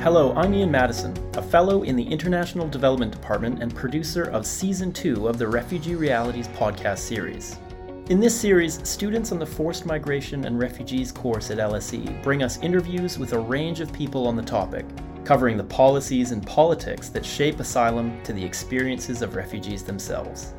Hello, 0.00 0.32
I'm 0.36 0.54
Ian 0.54 0.70
Madison, 0.70 1.12
a 1.34 1.42
fellow 1.42 1.82
in 1.82 1.96
the 1.96 2.04
International 2.04 2.68
Development 2.68 3.10
Department 3.10 3.60
and 3.60 3.74
producer 3.74 4.30
of 4.30 4.46
Season 4.46 4.92
2 4.92 5.26
of 5.26 5.38
the 5.38 5.48
Refugee 5.48 5.96
Realities 5.96 6.46
podcast 6.46 6.98
series. 6.98 7.58
In 8.08 8.20
this 8.20 8.40
series, 8.40 8.80
students 8.88 9.32
on 9.32 9.40
the 9.40 9.44
Forced 9.44 9.86
Migration 9.86 10.44
and 10.44 10.56
Refugees 10.56 11.10
course 11.10 11.50
at 11.50 11.58
LSE 11.58 12.22
bring 12.22 12.44
us 12.44 12.62
interviews 12.62 13.18
with 13.18 13.32
a 13.32 13.40
range 13.40 13.80
of 13.80 13.92
people 13.92 14.28
on 14.28 14.36
the 14.36 14.42
topic, 14.42 14.86
covering 15.24 15.56
the 15.56 15.64
policies 15.64 16.30
and 16.30 16.46
politics 16.46 17.08
that 17.08 17.26
shape 17.26 17.58
asylum 17.58 18.22
to 18.22 18.32
the 18.32 18.44
experiences 18.44 19.20
of 19.20 19.34
refugees 19.34 19.82
themselves. 19.82 20.54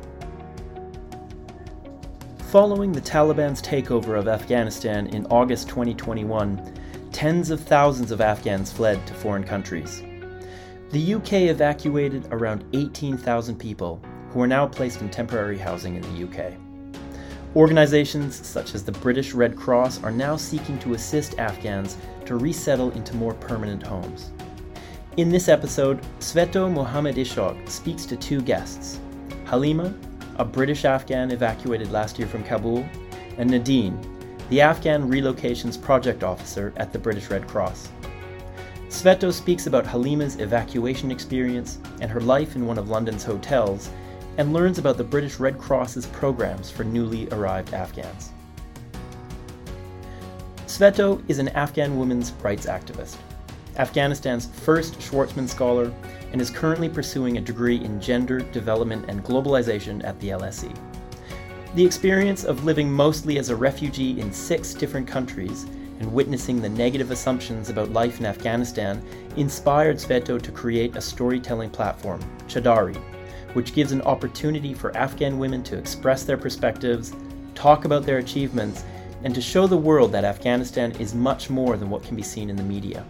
Following 2.50 2.92
the 2.92 3.00
Taliban's 3.00 3.62
takeover 3.62 4.18
of 4.18 4.28
Afghanistan 4.28 5.06
in 5.06 5.24
August 5.26 5.66
2021, 5.70 6.74
tens 7.20 7.50
of 7.50 7.60
thousands 7.60 8.10
of 8.10 8.22
Afghans 8.22 8.72
fled 8.72 9.06
to 9.06 9.12
foreign 9.12 9.44
countries. 9.44 10.02
The 10.90 11.16
UK 11.16 11.34
evacuated 11.50 12.26
around 12.30 12.64
18,000 12.72 13.58
people, 13.58 14.00
who 14.30 14.40
are 14.40 14.46
now 14.46 14.66
placed 14.66 15.02
in 15.02 15.10
temporary 15.10 15.58
housing 15.58 15.96
in 15.96 16.00
the 16.00 16.24
UK. 16.26 16.54
Organizations 17.54 18.46
such 18.46 18.74
as 18.74 18.84
the 18.84 18.92
British 18.92 19.34
Red 19.34 19.54
Cross 19.54 20.02
are 20.02 20.10
now 20.10 20.34
seeking 20.34 20.78
to 20.78 20.94
assist 20.94 21.38
Afghans 21.38 21.98
to 22.24 22.38
resettle 22.38 22.90
into 22.92 23.14
more 23.14 23.34
permanent 23.34 23.82
homes. 23.82 24.30
In 25.18 25.28
this 25.28 25.50
episode, 25.50 26.00
Sveto 26.20 26.72
Mohammed 26.72 27.16
Ishaq 27.16 27.68
speaks 27.68 28.06
to 28.06 28.16
two 28.16 28.40
guests 28.40 28.98
Halima, 29.44 29.92
a 30.36 30.44
British 30.46 30.86
Afghan 30.86 31.32
evacuated 31.32 31.90
last 31.90 32.18
year 32.18 32.28
from 32.28 32.44
Kabul, 32.44 32.82
and 33.36 33.50
Nadine, 33.50 34.00
the 34.50 34.60
Afghan 34.60 35.08
Relocations 35.08 35.80
Project 35.80 36.24
Officer 36.24 36.72
at 36.76 36.92
the 36.92 36.98
British 36.98 37.30
Red 37.30 37.46
Cross. 37.46 37.88
Sveto 38.88 39.32
speaks 39.32 39.68
about 39.68 39.86
Halima's 39.86 40.40
evacuation 40.40 41.12
experience 41.12 41.78
and 42.00 42.10
her 42.10 42.20
life 42.20 42.56
in 42.56 42.66
one 42.66 42.76
of 42.76 42.90
London's 42.90 43.22
hotels, 43.22 43.90
and 44.38 44.52
learns 44.52 44.78
about 44.78 44.96
the 44.96 45.04
British 45.04 45.38
Red 45.38 45.56
Cross's 45.56 46.06
programs 46.06 46.68
for 46.68 46.82
newly 46.82 47.28
arrived 47.28 47.74
Afghans. 47.74 48.32
Sveto 50.66 51.22
is 51.28 51.38
an 51.38 51.50
Afghan 51.50 51.96
women's 51.96 52.32
rights 52.42 52.66
activist, 52.66 53.18
Afghanistan's 53.76 54.46
first 54.46 54.98
Schwarzman 54.98 55.48
Scholar, 55.48 55.92
and 56.32 56.40
is 56.40 56.50
currently 56.50 56.88
pursuing 56.88 57.38
a 57.38 57.40
degree 57.40 57.76
in 57.76 58.00
gender, 58.00 58.40
development, 58.40 59.04
and 59.08 59.22
globalization 59.22 60.02
at 60.02 60.18
the 60.18 60.30
LSE. 60.30 60.76
The 61.72 61.84
experience 61.84 62.42
of 62.42 62.64
living 62.64 62.90
mostly 62.90 63.38
as 63.38 63.48
a 63.48 63.54
refugee 63.54 64.20
in 64.20 64.32
six 64.32 64.74
different 64.74 65.06
countries 65.06 65.66
and 66.00 66.12
witnessing 66.12 66.60
the 66.60 66.68
negative 66.68 67.12
assumptions 67.12 67.70
about 67.70 67.92
life 67.92 68.18
in 68.18 68.26
Afghanistan 68.26 69.00
inspired 69.36 69.98
Sveto 69.98 70.42
to 70.42 70.50
create 70.50 70.96
a 70.96 71.00
storytelling 71.00 71.70
platform, 71.70 72.20
Chadari, 72.48 72.96
which 73.52 73.72
gives 73.72 73.92
an 73.92 74.02
opportunity 74.02 74.74
for 74.74 74.96
Afghan 74.96 75.38
women 75.38 75.62
to 75.62 75.78
express 75.78 76.24
their 76.24 76.36
perspectives, 76.36 77.12
talk 77.54 77.84
about 77.84 78.04
their 78.04 78.18
achievements, 78.18 78.82
and 79.22 79.32
to 79.32 79.40
show 79.40 79.68
the 79.68 79.76
world 79.76 80.10
that 80.10 80.24
Afghanistan 80.24 80.90
is 80.98 81.14
much 81.14 81.50
more 81.50 81.76
than 81.76 81.88
what 81.88 82.02
can 82.02 82.16
be 82.16 82.22
seen 82.22 82.50
in 82.50 82.56
the 82.56 82.64
media. 82.64 83.06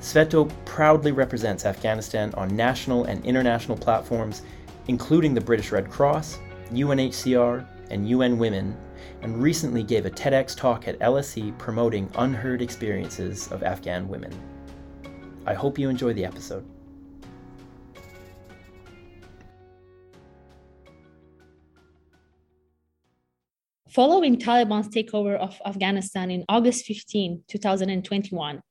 Sveto 0.00 0.50
proudly 0.64 1.12
represents 1.12 1.64
Afghanistan 1.64 2.34
on 2.34 2.56
national 2.56 3.04
and 3.04 3.24
international 3.24 3.78
platforms, 3.78 4.42
including 4.88 5.32
the 5.32 5.40
British 5.40 5.70
Red 5.70 5.88
Cross, 5.88 6.40
UNHCR, 6.72 7.66
and 7.90 8.08
UN 8.08 8.38
Women, 8.38 8.76
and 9.20 9.42
recently 9.42 9.82
gave 9.82 10.06
a 10.06 10.10
TEDx 10.10 10.56
talk 10.56 10.88
at 10.88 10.98
LSE 11.00 11.56
promoting 11.58 12.10
unheard 12.16 12.62
experiences 12.62 13.50
of 13.52 13.62
Afghan 13.62 14.08
women. 14.08 14.32
I 15.46 15.54
hope 15.54 15.78
you 15.78 15.88
enjoy 15.88 16.12
the 16.14 16.24
episode. 16.24 16.64
Following 23.90 24.38
Taliban's 24.38 24.88
takeover 24.88 25.36
of 25.36 25.60
Afghanistan 25.66 26.30
in 26.30 26.46
August 26.48 26.86
15, 26.86 27.44
2021, 27.46 28.62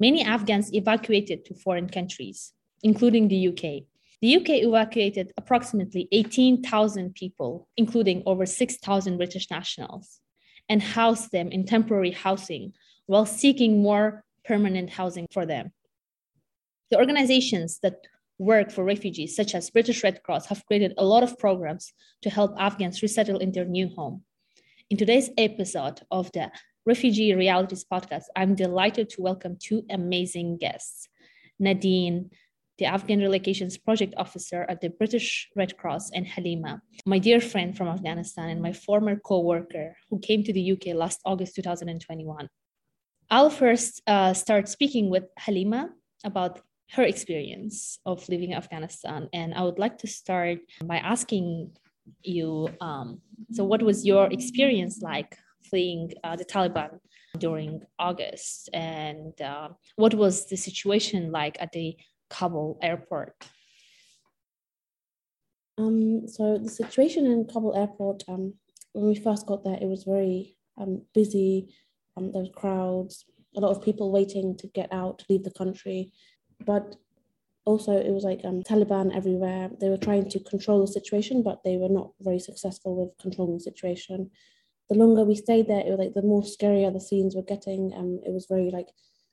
many 0.00 0.24
Afghans 0.24 0.74
evacuated 0.74 1.44
to 1.44 1.54
foreign 1.54 1.88
countries, 1.88 2.52
including 2.82 3.28
the 3.28 3.48
UK. 3.48 3.84
The 4.22 4.36
UK 4.36 4.48
evacuated 4.64 5.32
approximately 5.36 6.08
18,000 6.10 7.14
people, 7.14 7.68
including 7.76 8.22
over 8.24 8.46
6,000 8.46 9.16
British 9.18 9.50
nationals, 9.50 10.20
and 10.68 10.82
housed 10.82 11.32
them 11.32 11.50
in 11.50 11.66
temporary 11.66 12.12
housing 12.12 12.72
while 13.06 13.26
seeking 13.26 13.82
more 13.82 14.24
permanent 14.44 14.90
housing 14.90 15.26
for 15.30 15.44
them. 15.44 15.72
The 16.90 16.98
organizations 16.98 17.78
that 17.82 18.06
work 18.38 18.70
for 18.70 18.84
refugees, 18.84 19.36
such 19.36 19.54
as 19.54 19.70
British 19.70 20.02
Red 20.02 20.22
Cross, 20.22 20.46
have 20.46 20.64
created 20.66 20.94
a 20.96 21.04
lot 21.04 21.22
of 21.22 21.38
programs 21.38 21.92
to 22.22 22.30
help 22.30 22.54
Afghans 22.58 23.02
resettle 23.02 23.38
in 23.38 23.52
their 23.52 23.64
new 23.64 23.88
home. 23.88 24.22
In 24.88 24.96
today's 24.96 25.30
episode 25.36 26.00
of 26.10 26.32
the 26.32 26.50
Refugee 26.86 27.34
Realities 27.34 27.84
podcast, 27.84 28.24
I'm 28.34 28.54
delighted 28.54 29.10
to 29.10 29.22
welcome 29.22 29.58
two 29.60 29.84
amazing 29.90 30.56
guests 30.58 31.08
Nadine 31.58 32.30
the 32.78 32.84
Afghan 32.84 33.20
Relocations 33.20 33.82
Project 33.82 34.14
Officer 34.16 34.66
at 34.68 34.80
the 34.80 34.90
British 34.90 35.48
Red 35.56 35.76
Cross, 35.76 36.10
and 36.12 36.26
Halima, 36.26 36.82
my 37.06 37.18
dear 37.18 37.40
friend 37.40 37.76
from 37.76 37.88
Afghanistan 37.88 38.50
and 38.50 38.60
my 38.60 38.72
former 38.72 39.16
co 39.16 39.40
worker 39.40 39.96
who 40.10 40.18
came 40.18 40.42
to 40.44 40.52
the 40.52 40.72
UK 40.72 40.94
last 40.94 41.20
August 41.24 41.54
2021. 41.56 42.48
I'll 43.30 43.50
first 43.50 44.02
uh, 44.06 44.34
start 44.34 44.68
speaking 44.68 45.10
with 45.10 45.24
Halima 45.38 45.90
about 46.24 46.60
her 46.92 47.02
experience 47.02 47.98
of 48.06 48.28
living 48.28 48.52
in 48.52 48.56
Afghanistan. 48.56 49.28
And 49.32 49.54
I 49.54 49.62
would 49.62 49.78
like 49.78 49.98
to 49.98 50.06
start 50.06 50.58
by 50.84 50.98
asking 50.98 51.72
you 52.22 52.68
um, 52.80 53.20
so, 53.52 53.64
what 53.64 53.82
was 53.82 54.06
your 54.06 54.30
experience 54.32 55.02
like 55.02 55.36
fleeing 55.68 56.12
uh, 56.22 56.36
the 56.36 56.44
Taliban 56.44 57.00
during 57.38 57.82
August? 57.98 58.70
And 58.72 59.40
uh, 59.40 59.70
what 59.96 60.14
was 60.14 60.46
the 60.46 60.56
situation 60.56 61.32
like 61.32 61.56
at 61.60 61.72
the 61.72 61.96
Kabul 62.30 62.78
airport? 62.82 63.34
Um, 65.78 66.26
so 66.26 66.58
the 66.58 66.70
situation 66.70 67.26
in 67.26 67.46
Kabul 67.46 67.76
airport, 67.76 68.24
um, 68.28 68.54
when 68.92 69.06
we 69.06 69.14
first 69.14 69.46
got 69.46 69.64
there, 69.64 69.78
it 69.80 69.86
was 69.86 70.04
very 70.04 70.56
um, 70.78 71.02
busy. 71.14 71.74
Um, 72.16 72.32
there 72.32 72.42
was 72.42 72.50
crowds, 72.54 73.26
a 73.56 73.60
lot 73.60 73.76
of 73.76 73.82
people 73.82 74.10
waiting 74.10 74.56
to 74.58 74.66
get 74.68 74.92
out, 74.92 75.18
to 75.18 75.26
leave 75.28 75.44
the 75.44 75.50
country. 75.50 76.12
But 76.64 76.96
also, 77.66 77.92
it 77.92 78.10
was 78.10 78.24
like 78.24 78.40
um, 78.44 78.62
Taliban 78.62 79.14
everywhere. 79.14 79.70
They 79.80 79.88
were 79.88 79.96
trying 79.98 80.30
to 80.30 80.40
control 80.40 80.80
the 80.80 80.92
situation, 80.92 81.42
but 81.42 81.62
they 81.64 81.76
were 81.76 81.88
not 81.88 82.12
very 82.20 82.38
successful 82.38 82.96
with 82.96 83.18
controlling 83.20 83.58
the 83.58 83.60
situation. 83.64 84.30
The 84.88 84.96
longer 84.96 85.24
we 85.24 85.34
stayed 85.34 85.66
there, 85.66 85.80
it 85.80 85.90
was 85.90 85.98
like 85.98 86.14
the 86.14 86.22
more 86.22 86.42
scarier 86.42 86.92
the 86.92 87.00
scenes 87.00 87.34
were 87.34 87.42
getting. 87.42 87.92
Um, 87.94 88.20
it 88.24 88.32
was 88.32 88.46
very 88.48 88.70
like 88.70 88.88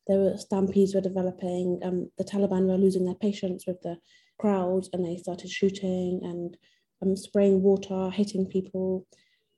there 0.07 0.19
were 0.19 0.37
stampedes 0.37 0.93
were 0.93 1.01
developing. 1.01 1.79
Um, 1.83 2.11
the 2.17 2.23
Taliban 2.23 2.67
were 2.67 2.77
losing 2.77 3.05
their 3.05 3.15
patience 3.15 3.65
with 3.65 3.81
the 3.81 3.97
crowds, 4.39 4.89
and 4.91 5.05
they 5.05 5.17
started 5.17 5.49
shooting 5.49 6.19
and 6.23 6.57
um, 7.01 7.15
spraying 7.15 7.61
water, 7.61 8.09
hitting 8.09 8.45
people, 8.45 9.07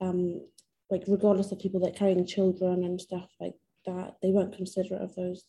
um, 0.01 0.41
like 0.89 1.03
regardless 1.07 1.51
of 1.51 1.59
people 1.59 1.79
that 1.81 1.95
carrying 1.95 2.25
children 2.25 2.84
and 2.84 3.01
stuff 3.01 3.29
like 3.39 3.55
that. 3.85 4.16
They 4.22 4.31
weren't 4.31 4.55
considerate 4.55 5.01
of 5.01 5.16
those, 5.16 5.44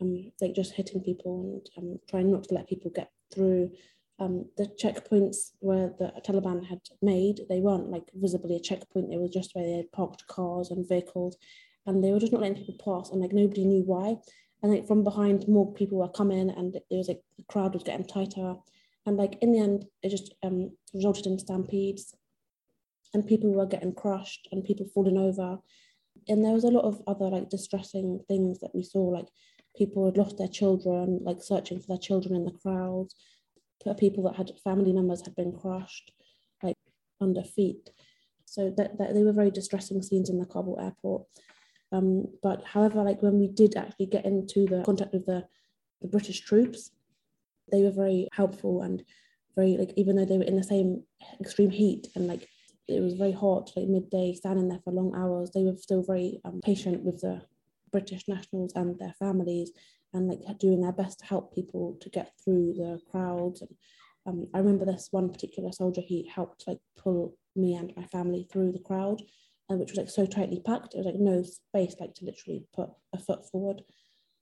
um, 0.00 0.32
like 0.40 0.54
just 0.54 0.72
hitting 0.72 1.02
people 1.02 1.62
and 1.76 1.92
um, 1.92 1.98
trying 2.08 2.32
not 2.32 2.44
to 2.44 2.54
let 2.54 2.68
people 2.68 2.90
get 2.90 3.10
through. 3.32 3.72
Um, 4.20 4.46
the 4.56 4.66
checkpoints 4.80 5.50
where 5.58 5.92
the 5.98 6.12
Taliban 6.24 6.64
had 6.64 6.78
made, 7.02 7.40
they 7.48 7.58
weren't 7.58 7.90
like 7.90 8.04
visibly 8.14 8.56
a 8.56 8.60
checkpoint. 8.60 9.10
They 9.10 9.18
were 9.18 9.28
just 9.28 9.54
where 9.54 9.64
they 9.64 9.76
had 9.78 9.92
parked 9.92 10.26
cars 10.28 10.70
and 10.70 10.88
vehicles 10.88 11.36
and 11.86 12.02
they 12.02 12.12
were 12.12 12.18
just 12.18 12.32
not 12.32 12.40
letting 12.40 12.64
people 12.64 12.76
pass 12.82 13.10
and 13.10 13.20
like 13.20 13.32
nobody 13.32 13.64
knew 13.64 13.82
why. 13.82 14.16
And 14.62 14.72
like 14.72 14.86
from 14.86 15.04
behind 15.04 15.46
more 15.46 15.72
people 15.74 15.98
were 15.98 16.08
coming 16.08 16.50
and 16.50 16.74
it 16.76 16.84
was 16.90 17.08
like 17.08 17.20
the 17.36 17.44
crowd 17.44 17.74
was 17.74 17.82
getting 17.82 18.06
tighter. 18.06 18.54
And 19.06 19.16
like 19.16 19.36
in 19.42 19.52
the 19.52 19.60
end 19.60 19.84
it 20.02 20.08
just 20.08 20.34
um, 20.42 20.70
resulted 20.94 21.26
in 21.26 21.38
stampedes 21.38 22.14
and 23.12 23.26
people 23.26 23.52
were 23.52 23.66
getting 23.66 23.94
crushed 23.94 24.48
and 24.50 24.64
people 24.64 24.86
falling 24.94 25.18
over. 25.18 25.58
And 26.28 26.42
there 26.42 26.54
was 26.54 26.64
a 26.64 26.68
lot 26.68 26.84
of 26.84 27.02
other 27.06 27.26
like 27.26 27.50
distressing 27.50 28.20
things 28.28 28.60
that 28.60 28.74
we 28.74 28.82
saw 28.82 29.02
like 29.02 29.28
people 29.76 30.06
had 30.06 30.16
lost 30.16 30.38
their 30.38 30.48
children 30.48 31.20
like 31.22 31.42
searching 31.42 31.80
for 31.80 31.88
their 31.88 31.98
children 31.98 32.34
in 32.34 32.44
the 32.44 32.58
crowd. 32.62 33.08
People 33.98 34.24
that 34.24 34.36
had 34.36 34.50
family 34.64 34.94
members 34.94 35.20
had 35.20 35.36
been 35.36 35.52
crushed 35.52 36.10
like 36.62 36.76
under 37.20 37.42
feet. 37.42 37.90
So 38.46 38.72
that, 38.78 38.96
that 38.96 39.12
they 39.12 39.22
were 39.22 39.32
very 39.32 39.50
distressing 39.50 40.00
scenes 40.00 40.30
in 40.30 40.38
the 40.38 40.46
kabul 40.46 40.80
airport 40.80 41.26
um, 41.94 42.26
but 42.42 42.64
however, 42.64 43.02
like 43.04 43.22
when 43.22 43.38
we 43.38 43.46
did 43.46 43.76
actually 43.76 44.06
get 44.06 44.24
into 44.24 44.66
the 44.66 44.82
contact 44.84 45.12
with 45.12 45.26
the, 45.26 45.46
the 46.02 46.08
British 46.08 46.40
troops, 46.40 46.90
they 47.70 47.82
were 47.82 47.92
very 47.92 48.28
helpful 48.32 48.82
and 48.82 49.04
very 49.54 49.76
like 49.76 49.92
even 49.96 50.16
though 50.16 50.24
they 50.24 50.36
were 50.36 50.44
in 50.44 50.56
the 50.56 50.64
same 50.64 51.04
extreme 51.40 51.70
heat 51.70 52.08
and 52.16 52.26
like 52.26 52.48
it 52.88 53.00
was 53.00 53.14
very 53.14 53.32
hot, 53.32 53.70
like 53.76 53.86
midday, 53.86 54.34
standing 54.34 54.68
there 54.68 54.80
for 54.82 54.92
long 54.92 55.14
hours, 55.16 55.52
they 55.52 55.62
were 55.62 55.76
still 55.76 56.02
very 56.02 56.40
um, 56.44 56.60
patient 56.64 57.04
with 57.04 57.20
the 57.20 57.42
British 57.92 58.26
nationals 58.26 58.72
and 58.74 58.98
their 58.98 59.14
families 59.18 59.70
and 60.12 60.28
like 60.28 60.40
doing 60.58 60.80
their 60.80 60.92
best 60.92 61.20
to 61.20 61.26
help 61.26 61.54
people 61.54 61.96
to 62.00 62.10
get 62.10 62.32
through 62.44 62.74
the 62.74 63.00
crowds. 63.10 63.62
And 63.62 63.70
um, 64.26 64.46
I 64.52 64.58
remember 64.58 64.84
this 64.84 65.08
one 65.12 65.30
particular 65.30 65.70
soldier, 65.70 66.00
he 66.00 66.28
helped 66.28 66.64
like 66.66 66.80
pull 66.96 67.36
me 67.54 67.74
and 67.74 67.92
my 67.96 68.04
family 68.04 68.48
through 68.50 68.72
the 68.72 68.80
crowd, 68.80 69.22
and 69.68 69.78
which 69.78 69.90
was 69.90 69.98
like 69.98 70.10
so 70.10 70.26
tightly 70.26 70.60
packed. 70.60 70.94
It 70.94 70.98
was 70.98 71.06
like 71.06 71.16
no 71.16 71.42
space 71.42 71.96
like 72.00 72.14
to 72.14 72.24
literally 72.24 72.64
put 72.74 72.90
a 73.12 73.18
foot 73.18 73.48
forward. 73.50 73.82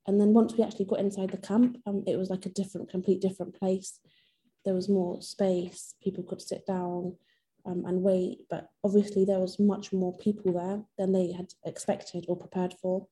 And 0.07 0.21
then 0.21 0.33
once 0.35 0.55
we 0.55 0.65
actually 0.65 0.87
got 0.87 0.99
inside 0.99 1.31
the 1.31 1.37
camp, 1.37 1.79
um, 1.87 2.03
it 2.07 2.17
was 2.17 2.29
like 2.29 2.47
a 2.47 2.51
different, 2.51 2.91
complete 2.91 3.21
different 3.21 3.59
place. 3.59 4.01
There 4.65 4.75
was 4.75 4.89
more 4.89 5.23
space. 5.23 5.95
People 6.03 6.25
could 6.25 6.43
sit 6.43 6.67
down 6.67 7.17
um, 7.65 7.85
and 7.87 8.03
wait, 8.03 8.41
but 8.51 8.69
obviously 8.83 9.25
there 9.25 9.39
was 9.39 9.61
much 9.61 9.93
more 9.93 10.17
people 10.19 10.53
there 10.53 10.83
than 10.99 11.13
they 11.13 11.33
had 11.33 11.53
expected 11.65 12.25
or 12.29 12.37
prepared 12.37 12.75
for, 12.83 13.07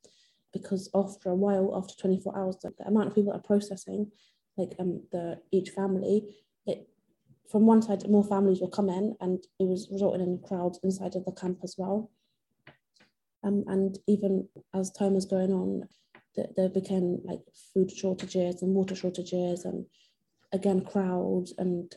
because 0.52 0.90
after 0.94 1.30
a 1.30 1.34
while, 1.34 1.72
after 1.76 1.94
24 1.94 2.36
hours, 2.36 2.56
the, 2.62 2.72
the 2.78 2.86
amount 2.86 3.08
of 3.08 3.14
people 3.14 3.32
are 3.32 3.38
processing, 3.38 4.10
like 4.56 4.74
um, 4.80 5.02
the 5.12 5.40
each 5.52 5.70
family, 5.70 6.24
it 6.66 6.88
from 7.50 7.66
one 7.66 7.82
side 7.82 8.08
more 8.08 8.24
families 8.24 8.60
will 8.60 8.70
come 8.70 8.88
in, 8.88 9.16
and 9.20 9.38
it 9.58 9.66
was 9.66 9.88
resulting 9.90 10.22
in 10.22 10.38
crowds 10.46 10.78
inside 10.82 11.16
of 11.16 11.24
the 11.24 11.32
camp 11.32 11.58
as 11.62 11.74
well. 11.76 12.10
Um, 13.42 13.64
and 13.66 13.98
even 14.06 14.48
as 14.74 14.90
time 14.90 15.14
was 15.14 15.24
going 15.24 15.52
on, 15.52 15.88
that 16.36 16.56
there 16.56 16.68
became 16.68 17.20
like 17.24 17.40
food 17.74 17.90
shortages 17.90 18.62
and 18.62 18.74
water 18.74 18.94
shortages 18.94 19.64
and 19.64 19.84
again 20.52 20.84
crowds 20.84 21.54
and 21.58 21.94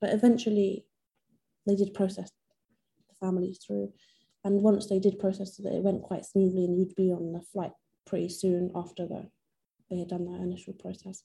but 0.00 0.10
eventually 0.10 0.84
they 1.66 1.76
did 1.76 1.94
process 1.94 2.30
the 3.08 3.26
families 3.26 3.58
through 3.64 3.92
and 4.44 4.62
once 4.62 4.88
they 4.88 4.98
did 4.98 5.18
process 5.18 5.58
it 5.58 5.66
it 5.66 5.82
went 5.82 6.02
quite 6.02 6.24
smoothly 6.24 6.64
and 6.64 6.78
you'd 6.78 6.94
be 6.94 7.12
on 7.12 7.32
the 7.32 7.40
flight 7.52 7.72
pretty 8.04 8.28
soon 8.28 8.70
after 8.74 9.06
the, 9.06 9.28
they 9.90 9.98
had 9.98 10.08
done 10.08 10.24
that 10.24 10.40
initial 10.40 10.74
process 10.74 11.22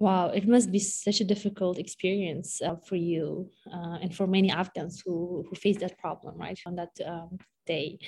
Wow, 0.00 0.28
it 0.30 0.46
must 0.48 0.72
be 0.72 0.80
such 0.80 1.20
a 1.20 1.24
difficult 1.24 1.78
experience 1.78 2.60
uh, 2.60 2.76
for 2.76 2.96
you 2.96 3.50
uh, 3.72 3.98
and 4.02 4.14
for 4.14 4.26
many 4.26 4.50
Afghans 4.50 5.02
who, 5.04 5.46
who 5.48 5.54
face 5.54 5.78
that 5.78 5.98
problem, 5.98 6.36
right, 6.36 6.58
on 6.66 6.74
that 6.76 6.90
um, 7.06 7.38
day. 7.64 7.98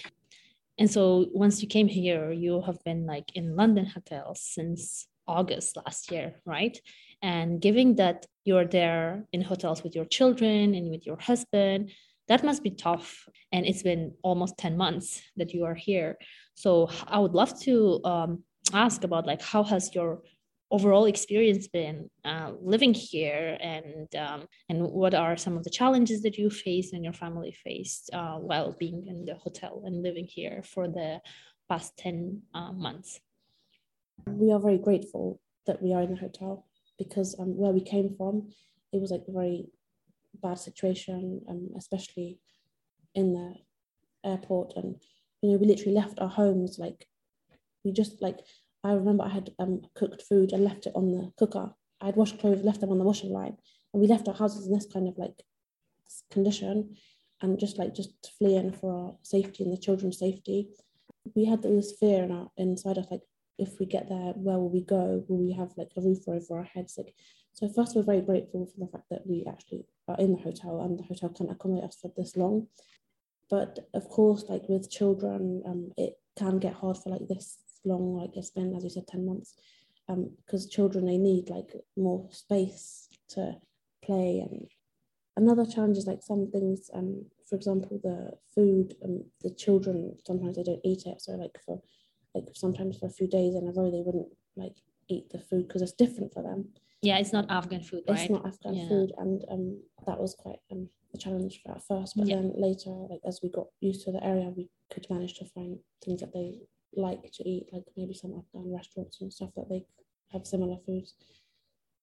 And 0.79 0.91
so 0.91 1.27
once 1.33 1.63
you 1.63 1.69
came 1.69 1.89
here, 1.89 2.33
you 2.33 2.61
have 2.63 2.83
been 2.85 3.07
like 3.07 3.35
in 3.35 3.57
London 3.57 3.87
hotels 3.87 4.43
since 4.43 5.07
August 5.29 5.77
last 5.77 6.11
year, 6.11 6.35
right? 6.45 6.79
And 7.23 7.61
given 7.61 7.97
that 7.97 8.27
you're 8.45 8.67
there 8.67 9.25
in 9.33 9.41
hotels 9.41 9.83
with 9.83 9.95
your 9.95 10.05
children 10.05 10.75
and 10.75 10.91
with 10.91 11.07
your 11.07 11.17
husband, 11.19 11.93
that 12.29 12.45
must 12.45 12.63
be 12.63 12.71
tough. 12.71 13.29
And 13.53 13.65
it's 13.65 13.83
been 13.83 14.15
almost 14.23 14.59
10 14.59 14.77
months 14.77 15.23
that 15.37 15.55
you 15.55 15.65
are 15.65 15.75
here. 15.75 16.19
So 16.55 16.91
I 17.07 17.19
would 17.21 17.33
love 17.33 17.59
to 17.63 18.01
um, 18.05 18.43
ask 18.73 19.05
about 19.05 19.27
like 19.27 19.41
how 19.41 19.63
has 19.63 19.95
your 19.95 20.23
overall 20.71 21.05
experience 21.05 21.69
been 21.69 22.11
uh, 22.25 22.53
living 22.61 22.93
here 22.93 23.57
and 23.61 24.15
um, 24.17 24.47
and 24.69 24.83
what 24.83 25.15
are 25.15 25.37
some 25.37 25.57
of 25.57 25.63
the 25.63 25.71
challenges 25.71 26.23
that 26.23 26.37
you 26.37 26.51
faced 26.51 26.93
and 26.93 27.05
your 27.05 27.13
family 27.13 27.53
faced 27.53 28.11
uh, 28.13 28.37
while 28.37 28.73
being 28.73 29.07
in 29.07 29.25
the 29.25 29.35
hotel 29.37 29.83
and 29.85 30.03
living 30.03 30.27
here 30.29 30.63
for 30.65 30.89
the 30.89 31.21
past 31.69 31.97
10 31.99 32.43
uh, 32.55 32.73
months? 32.73 33.21
We 34.27 34.53
are 34.53 34.61
very 34.61 34.79
grateful 34.79 35.41
that 35.67 35.83
we 35.83 35.93
are 35.93 36.03
in 36.03 36.15
the 36.15 36.21
hotel 36.21 36.67
because 36.99 37.39
um, 37.39 37.57
where 37.57 37.73
we 37.73 37.81
came 37.81 38.15
from 38.17 38.51
it 38.93 39.01
was 39.01 39.11
like 39.11 39.25
a 39.29 39.33
very 39.33 39.67
bad 40.43 40.59
situation 40.59 41.43
um, 41.49 41.71
especially 41.77 42.41
in 43.15 43.35
the 43.35 43.55
airport 44.29 44.73
and 44.77 44.97
you 45.43 45.51
know 45.51 45.59
we 45.59 45.67
literally 45.67 45.95
left 45.95 46.19
our 46.19 46.29
homes 46.29 46.79
like 46.79 47.07
we 47.85 47.93
just 47.93 48.21
like 48.21 48.41
I 48.87 48.93
remember 48.93 49.25
I 49.25 49.31
had 49.31 49.51
um, 49.59 49.83
cooked 49.97 50.23
food 50.23 50.53
and 50.53 50.63
left 50.63 50.87
it 50.87 50.93
on 50.95 51.11
the 51.11 51.33
cooker. 51.37 51.73
I 52.01 52.07
had 52.07 52.17
washed 52.17 52.39
clothes, 52.39 52.63
left 52.63 52.81
them 52.81 52.91
on 52.91 52.99
the 52.99 53.05
washing 53.05 53.33
line, 53.33 53.57
and 53.93 54.01
we 54.01 54.07
left 54.07 54.29
our 54.29 54.35
houses 54.35 54.67
in 54.67 54.73
this 54.73 54.87
kind 54.87 55.09
of 55.09 55.19
like 55.19 55.43
condition, 56.31 56.95
and 57.43 57.59
just 57.59 57.79
like 57.79 57.95
just 57.95 58.13
fleeing 58.39 58.73
for 58.73 58.95
our 58.95 59.17
safety 59.23 59.65
and 59.65 59.73
the 59.73 59.81
children's 59.81 60.21
safety. 60.21 60.69
We 61.35 61.47
had 61.47 61.63
this 61.63 61.95
fear 61.99 62.23
in 62.23 62.31
our 62.31 62.49
inside 62.57 62.99
us, 62.99 63.09
like 63.11 63.23
if 63.59 63.81
we 63.81 63.87
get 63.87 64.09
there, 64.09 64.33
where 64.37 64.59
will 64.59 64.71
we 64.71 64.83
go? 64.83 65.25
Will 65.27 65.45
we 65.45 65.53
have 65.55 65.73
like 65.77 65.91
a 65.97 66.01
roof 66.01 66.29
over 66.29 66.59
our 66.59 66.65
heads? 66.65 66.95
Like, 66.97 67.13
so 67.55 67.69
first, 67.69 67.97
we're 67.97 68.03
very 68.03 68.21
grateful 68.21 68.67
for 68.67 68.79
the 68.79 68.93
fact 68.93 69.07
that 69.11 69.27
we 69.27 69.45
actually 69.49 69.85
are 70.07 70.17
in 70.19 70.35
the 70.35 70.43
hotel 70.43 70.81
and 70.83 70.97
the 70.97 71.03
hotel 71.03 71.31
can 71.31 71.51
accommodate 71.51 71.89
us 71.89 71.99
for 72.01 72.13
this 72.17 72.37
long. 72.37 72.69
But 73.51 73.89
of 73.95 74.09
course, 74.09 74.45
like 74.49 74.69
with 74.69 74.91
children, 74.91 75.63
um, 75.67 75.91
it 75.97 76.15
can 76.39 76.61
get 76.61 76.75
hard 76.75 76.99
for 76.99 77.11
like 77.11 77.27
this 77.27 77.59
long, 77.87 78.17
like 78.17 78.37
it's 78.37 78.51
been, 78.51 78.75
as 78.75 78.85
you 78.85 78.91
said, 78.91 79.07
10 79.07 79.25
months, 79.25 79.55
because 80.07 80.65
um, 80.65 80.71
children, 80.71 81.07
they 81.07 81.19
need 81.19 81.49
like 81.49 81.73
more 81.97 82.29
space 82.31 83.09
to 83.31 83.57
play. 84.05 84.45
And 84.49 84.69
another 85.37 85.67
challenge 85.67 85.99
is 85.99 86.07
like 86.07 86.23
some 86.23 86.51
things, 86.51 86.91
um, 86.95 87.27
for 87.49 87.57
example, 87.57 88.01
the 88.03 88.33
food, 88.55 88.97
um, 89.05 89.25
the 89.43 89.51
children, 89.51 90.17
sometimes 90.27 90.57
they 90.57 90.63
don't 90.63 90.81
eat 90.85 91.07
it. 91.07 91.21
So 91.21 91.33
like 91.33 91.59
for, 91.65 91.81
like 92.35 92.45
sometimes 92.55 92.99
for 92.99 93.07
a 93.07 93.11
few 93.11 93.29
days 93.29 93.55
in 93.55 93.67
a 93.67 93.73
row, 93.73 93.91
they 93.91 94.03
wouldn't 94.05 94.29
like 94.57 94.77
eat 95.09 95.31
the 95.31 95.39
food 95.39 95.69
because 95.69 95.83
it's 95.83 95.93
different 95.93 96.33
for 96.33 96.43
them. 96.43 96.69
Yeah, 97.03 97.19
it's 97.19 97.33
not 97.33 97.51
Afghan 97.51 97.83
food, 97.83 98.03
right? 98.09 98.19
It's 98.19 98.31
not 98.31 98.47
Afghan 98.47 98.75
yeah. 98.75 98.89
food, 98.89 99.13
and 99.19 99.45
um, 99.51 99.83
that 100.07 100.19
was 100.19 100.35
quite 100.35 100.59
um, 100.73 100.89
a 101.15 101.19
challenge 101.19 101.61
for 101.63 101.73
at 101.73 101.87
first. 101.87 102.17
But 102.17 102.27
yeah. 102.27 102.37
then 102.37 102.53
later, 102.57 102.91
like 102.91 103.21
as 103.27 103.41
we 103.43 103.51
got 103.51 103.67
used 103.81 104.05
to 104.05 104.13
the 104.13 104.25
area, 104.25 104.53
we 104.57 104.71
could 104.93 105.07
manage 105.11 105.35
to 105.39 105.45
find 105.45 105.79
things 106.05 106.21
that 106.21 106.33
they 106.33 106.61
like 106.95 107.31
to 107.33 107.49
eat, 107.49 107.67
like 107.73 107.85
maybe 107.97 108.15
some 108.15 108.35
Afghan 108.39 108.73
restaurants 108.73 109.21
and 109.21 109.33
stuff 109.33 109.51
that 109.57 109.69
they 109.69 109.85
have 110.33 110.47
similar 110.47 110.77
foods. 110.87 111.15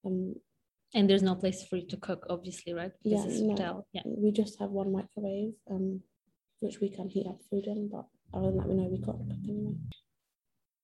Um, 0.06 0.35
and 0.94 1.09
there's 1.09 1.24
no 1.24 1.35
place 1.35 1.65
for 1.65 1.77
you 1.77 1.88
to 1.88 1.97
cook, 1.97 2.25
obviously, 2.30 2.74
right? 2.74 2.91
yeah, 3.03 3.25
no, 3.27 3.85
yeah. 3.94 4.03
We 4.06 4.31
just 4.31 4.59
have 4.59 4.69
one 4.69 4.91
microwave, 4.91 5.53
um, 5.69 6.01
which 6.59 6.80
we 6.80 6.89
can 6.89 7.09
heat 7.09 7.25
up 7.27 7.39
food 7.50 7.65
in, 7.65 7.89
but 7.89 8.06
other 8.33 8.47
than 8.47 8.57
that, 8.57 8.68
we 8.68 8.75
know 8.75 8.83
we 8.83 9.01
can't 9.01 9.18
cook 9.18 9.38
anyway. 9.44 9.75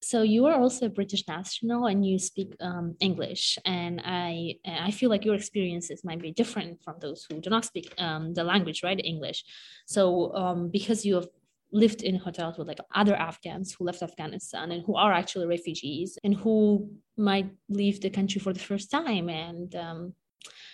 So 0.02 0.24
you 0.24 0.48
are 0.48 0.60
also 0.60 0.88
a 0.88 0.90
British 0.90 1.28
national, 1.28 1.86
and 1.86 2.04
you 2.04 2.18
speak 2.18 2.56
um, 2.62 2.96
English, 3.00 3.60
and 3.66 4.02
I 4.04 4.56
I 4.66 4.92
feel 4.92 5.10
like 5.10 5.26
your 5.26 5.36
experiences 5.36 6.04
might 6.04 6.22
be 6.22 6.32
different 6.32 6.82
from 6.82 6.96
those 7.00 7.28
who 7.30 7.40
do 7.40 7.50
not 7.52 7.66
speak 7.66 7.94
um, 8.00 8.34
the 8.34 8.44
language, 8.44 8.82
right? 8.82 9.00
English. 9.04 9.44
So 9.86 10.34
um, 10.34 10.70
because 10.72 11.06
you 11.06 11.16
have 11.16 11.28
lived 11.72 12.02
in 12.02 12.16
hotels 12.16 12.58
with 12.58 12.68
like 12.68 12.80
other 12.96 13.16
Afghans 13.16 13.74
who 13.74 13.86
left 13.86 14.02
Afghanistan 14.02 14.72
and 14.72 14.84
who 14.86 14.96
are 14.96 15.14
actually 15.14 15.48
refugees 15.48 16.18
and 16.24 16.36
who 16.36 16.90
might 17.18 17.50
leave 17.70 18.02
the 18.02 18.10
country 18.10 18.42
for 18.42 18.54
the 18.54 18.60
first 18.60 18.90
time. 18.90 19.30
And 19.30 19.76
um, 19.76 20.14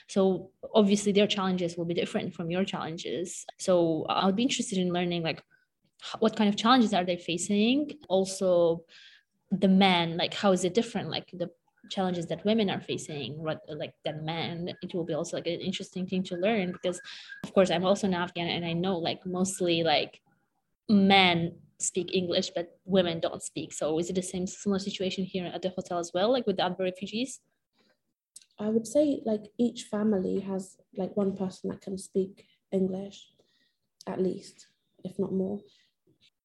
so 0.08 0.52
obviously 0.74 1.12
their 1.12 1.28
challenges 1.28 1.76
will 1.76 1.86
be 1.86 1.94
different 1.94 2.34
from 2.34 2.50
your 2.50 2.64
challenges. 2.64 3.46
So 3.58 4.06
I'll 4.08 4.32
be 4.32 4.44
interested 4.44 4.78
in 4.78 4.94
learning 4.94 5.24
like 5.24 5.44
what 6.20 6.36
kind 6.36 6.50
of 6.50 6.56
challenges 6.56 6.94
are 6.94 7.04
they 7.04 7.18
facing? 7.18 7.92
Also, 8.10 8.84
the 9.52 9.68
men, 9.68 10.18
like 10.18 10.34
how 10.34 10.52
is 10.52 10.64
it 10.64 10.74
different? 10.74 11.10
Like 11.10 11.30
the 11.32 11.50
challenges 11.90 12.26
that 12.28 12.44
women 12.46 12.70
are 12.70 12.82
facing 12.82 13.38
what 13.42 13.62
like 13.70 13.94
than 14.04 14.26
men 14.26 14.74
it 14.82 14.94
will 14.94 15.04
be 15.04 15.14
also 15.14 15.38
like 15.38 15.46
an 15.46 15.60
interesting 15.60 16.08
thing 16.08 16.24
to 16.24 16.36
learn 16.36 16.72
because 16.72 17.00
of 17.44 17.54
course 17.54 17.70
i'm 17.70 17.86
also 17.86 18.08
an 18.08 18.14
afghan 18.16 18.48
and 18.48 18.66
i 18.66 18.74
know 18.74 18.98
like 18.98 19.24
mostly 19.26 19.84
like 19.84 20.20
men 20.90 21.58
speak 21.80 22.14
English, 22.14 22.52
but 22.56 22.80
women 22.86 23.20
don't 23.20 23.44
speak. 23.44 23.74
So 23.74 24.00
is 24.00 24.10
it 24.10 24.16
the 24.16 24.22
same 24.22 24.48
similar 24.48 24.80
situation 24.80 25.24
here 25.24 25.52
at 25.54 25.62
the 25.62 25.70
hotel 25.70 26.00
as 26.00 26.12
well, 26.14 26.32
like 26.32 26.48
with 26.48 26.58
the 26.58 26.66
other 26.66 26.84
refugees? 26.84 27.40
I 28.58 28.70
would 28.70 28.88
say 28.88 29.22
like 29.26 29.52
each 29.58 29.84
family 29.84 30.40
has 30.40 30.78
like 30.96 31.16
one 31.18 31.36
person 31.36 31.70
that 31.70 31.82
can 31.82 31.98
speak 31.98 32.46
English, 32.72 33.28
at 34.08 34.22
least, 34.22 34.68
if 35.04 35.20
not 35.20 35.34
more. 35.34 35.60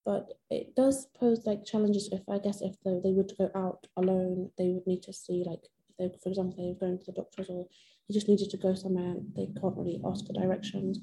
But 0.04 0.32
it 0.50 0.75
does 0.75 1.06
pose 1.18 1.42
like 1.47 1.64
challenges 1.64 2.09
if 2.11 2.23
I 2.28 2.38
guess 2.38 2.62
if 2.62 2.75
they, 2.85 2.99
they 3.02 3.12
would 3.12 3.32
go 3.38 3.50
out 3.54 3.87
alone, 3.97 4.50
they 4.59 4.68
would 4.68 4.87
need 4.87 5.02
to 5.04 5.12
see 5.12 5.44
like 5.47 5.68
they, 5.99 6.11
for 6.23 6.30
example, 6.30 6.56
they're 6.56 6.88
going 6.88 6.99
to 6.99 7.04
the 7.04 7.12
doctors 7.12 7.49
or 7.49 7.68
they 8.09 8.14
just 8.14 8.28
needed 8.28 8.50
to 8.50 8.56
go 8.56 8.75
somewhere 8.75 9.14
they 9.37 9.47
can't 9.61 9.76
really 9.76 10.00
ask 10.04 10.26
for 10.26 10.32
directions. 10.32 10.99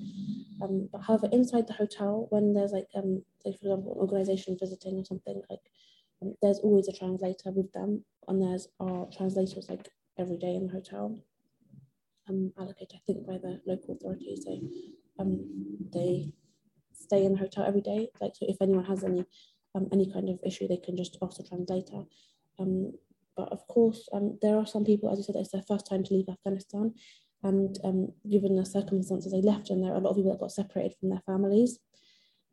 Um, 0.61 0.89
but 0.91 1.01
however, 1.01 1.29
inside 1.31 1.67
the 1.67 1.73
hotel, 1.73 2.27
when 2.29 2.53
there's 2.53 2.71
like, 2.71 2.87
um, 2.95 3.23
say 3.43 3.51
for 3.51 3.67
example, 3.67 3.93
an 3.93 3.99
organization 3.99 4.57
visiting 4.59 4.97
or 4.97 5.05
something, 5.05 5.41
like 5.49 5.59
um, 6.21 6.33
there's 6.41 6.59
always 6.59 6.87
a 6.87 6.93
translator 6.93 7.51
with 7.51 7.71
them, 7.73 8.03
and 8.27 8.41
there's 8.41 8.67
our 8.79 9.07
translators 9.15 9.67
like 9.69 9.89
every 10.17 10.37
day 10.37 10.55
in 10.55 10.67
the 10.67 10.73
hotel, 10.73 11.19
um, 12.29 12.51
allocated 12.57 12.95
I 12.95 13.01
think 13.05 13.27
by 13.27 13.37
the 13.37 13.61
local 13.65 13.95
authorities. 13.95 14.43
So 14.45 14.59
um, 15.19 15.45
they 15.93 16.31
stay 16.93 17.23
in 17.23 17.33
the 17.33 17.39
hotel 17.39 17.65
every 17.65 17.81
day. 17.81 18.09
Like 18.19 18.33
so, 18.35 18.45
if 18.49 18.57
anyone 18.61 18.85
has 18.85 19.03
any 19.03 19.25
um, 19.75 19.87
any 19.91 20.11
kind 20.11 20.29
of 20.29 20.39
issue, 20.45 20.67
they 20.67 20.77
can 20.77 20.97
just 20.97 21.17
ask 21.21 21.37
the 21.37 21.43
translator. 21.43 22.03
Um, 22.59 22.93
but 23.35 23.51
of 23.51 23.67
course, 23.67 24.09
um, 24.13 24.39
there 24.41 24.57
are 24.57 24.65
some 24.65 24.83
people, 24.83 25.11
as 25.11 25.19
you 25.19 25.23
said, 25.23 25.35
it's 25.35 25.51
their 25.51 25.63
first 25.67 25.87
time 25.87 26.03
to 26.03 26.13
leave 26.13 26.27
Afghanistan. 26.27 26.95
And 27.43 27.77
um, 27.83 28.13
given 28.29 28.55
the 28.55 28.65
circumstances 28.65 29.31
they 29.31 29.41
left, 29.41 29.69
and 29.69 29.83
there 29.83 29.93
are 29.93 29.97
a 29.97 29.99
lot 29.99 30.11
of 30.11 30.17
people 30.17 30.31
that 30.31 30.39
got 30.39 30.51
separated 30.51 30.95
from 30.99 31.09
their 31.09 31.21
families. 31.25 31.79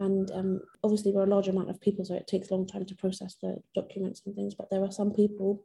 And 0.01 0.31
um, 0.33 0.61
obviously, 0.83 1.13
we're 1.13 1.25
a 1.25 1.27
large 1.27 1.49
amount 1.49 1.71
of 1.71 1.81
people, 1.81 2.05
so 2.05 2.15
it 2.15 2.27
takes 2.27 2.51
a 2.51 2.55
long 2.55 2.67
time 2.67 2.85
to 2.87 2.95
process 2.95 3.37
the 3.43 3.57
documents 3.75 4.23
and 4.27 4.35
things. 4.35 4.55
But 4.55 4.69
there 4.71 4.83
are 4.83 4.93
some 4.93 5.13
people 5.13 5.63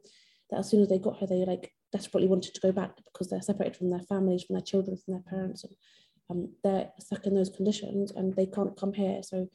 that, 0.50 0.60
as 0.60 0.70
soon 0.70 0.82
as 0.82 0.88
they 0.88 0.98
got 0.98 1.16
here, 1.16 1.28
they 1.28 1.44
like 1.44 1.72
desperately 1.92 2.28
wanted 2.28 2.54
to 2.54 2.60
go 2.60 2.72
back 2.72 2.92
because 3.04 3.28
they're 3.28 3.42
separated 3.42 3.76
from 3.76 3.90
their 3.90 4.02
families, 4.08 4.44
from 4.44 4.54
their 4.54 4.62
children, 4.62 4.96
from 4.96 5.14
their 5.14 5.24
parents, 5.28 5.64
and 5.64 5.74
um, 6.30 6.48
they're 6.62 6.90
stuck 6.98 7.26
in 7.26 7.34
those 7.34 7.50
conditions 7.50 8.12
and 8.12 8.34
they 8.36 8.46
can't 8.46 8.76
come 8.76 8.92
here. 8.92 9.20
So 9.22 9.48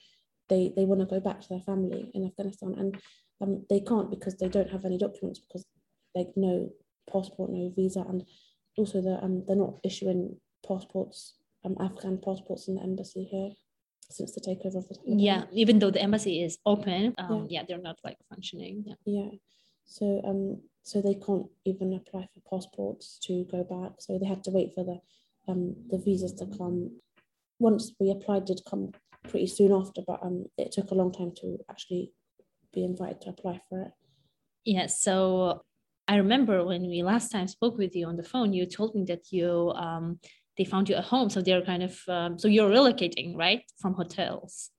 they 0.50 0.74
they 0.76 0.86
want 0.86 1.02
to 1.02 1.08
go 1.08 1.20
back 1.20 1.42
to 1.42 1.50
their 1.50 1.62
family 1.62 2.12
in 2.14 2.26
Afghanistan, 2.26 2.76
and 2.78 2.98
um, 3.42 3.66
they 3.70 3.80
can't 3.80 4.10
because 4.10 4.38
they 4.38 4.50
don't 4.50 4.70
have 4.70 4.86
any 4.86 4.98
documents 4.98 5.40
because 5.40 5.66
like 6.14 6.30
no 6.36 6.70
passport, 7.12 7.52
no 7.52 7.72
visa, 7.76 8.06
and 8.08 8.24
also 8.78 9.02
the 9.02 9.24
um 9.24 9.44
they're 9.46 9.56
not 9.56 9.80
issuing 9.84 10.38
passports, 10.68 11.36
um 11.64 11.76
Afghan 11.80 12.18
passports 12.18 12.68
in 12.68 12.76
the 12.76 12.82
embassy 12.82 13.24
here 13.24 13.52
since 14.10 14.34
the 14.34 14.42
takeover 14.42 14.78
of 14.78 14.88
the 14.88 14.96
Taliban. 14.96 15.24
Yeah, 15.24 15.44
even 15.52 15.80
though 15.80 15.92
the 15.92 16.02
embassy 16.02 16.44
is 16.44 16.60
open, 16.66 17.16
um, 17.18 17.48
yeah. 17.50 17.62
yeah, 17.62 17.64
they're 17.68 17.82
not 17.82 18.00
like 18.04 18.18
functioning. 18.30 18.84
Yeah. 18.86 18.96
Yeah. 19.06 19.30
So 19.86 20.22
um, 20.26 20.62
so 20.84 21.02
they 21.02 21.16
can't 21.16 21.48
even 21.66 21.94
apply 21.94 22.28
for 22.34 22.42
passports 22.50 23.20
to 23.24 23.46
go 23.46 23.64
back. 23.64 23.94
So 24.00 24.20
they 24.20 24.28
had 24.28 24.44
to 24.46 24.52
wait 24.52 24.74
for 24.74 24.84
the 24.84 25.00
um 25.52 25.76
the 25.90 25.98
visas 25.98 26.34
to 26.34 26.46
come. 26.46 27.00
Once 27.60 27.94
we 28.00 28.12
applied, 28.12 28.46
did 28.46 28.62
come 28.70 28.92
pretty 29.30 29.48
soon 29.48 29.72
after, 29.72 30.02
but 30.06 30.20
um, 30.22 30.46
it 30.58 30.72
took 30.72 30.92
a 30.92 30.96
long 30.96 31.12
time 31.12 31.32
to 31.42 31.58
actually 31.70 32.12
be 32.74 32.84
invited 32.84 33.22
to 33.22 33.30
apply 33.30 33.62
for 33.70 33.82
it. 33.82 33.92
Yes. 34.66 35.02
So 35.02 35.64
I 36.08 36.18
remember 36.18 36.64
when 36.64 36.88
we 36.88 37.02
last 37.04 37.32
time 37.32 37.48
spoke 37.48 37.78
with 37.78 37.96
you 37.96 38.08
on 38.08 38.18
the 38.18 38.24
phone, 38.24 38.54
you 38.54 38.66
told 38.66 38.96
me 38.96 39.04
that 39.06 39.32
you 39.32 39.72
um, 39.76 40.20
they 40.58 40.64
found 40.66 40.90
you 40.90 40.96
a 40.96 41.02
home. 41.02 41.30
So 41.30 41.42
they're 41.42 41.62
kind 41.62 41.84
of 41.84 42.00
um, 42.08 42.40
so 42.40 42.48
you're 42.48 42.70
relocating 42.70 43.36
right 43.36 43.64
from 43.80 43.94
hotels? 43.94 44.72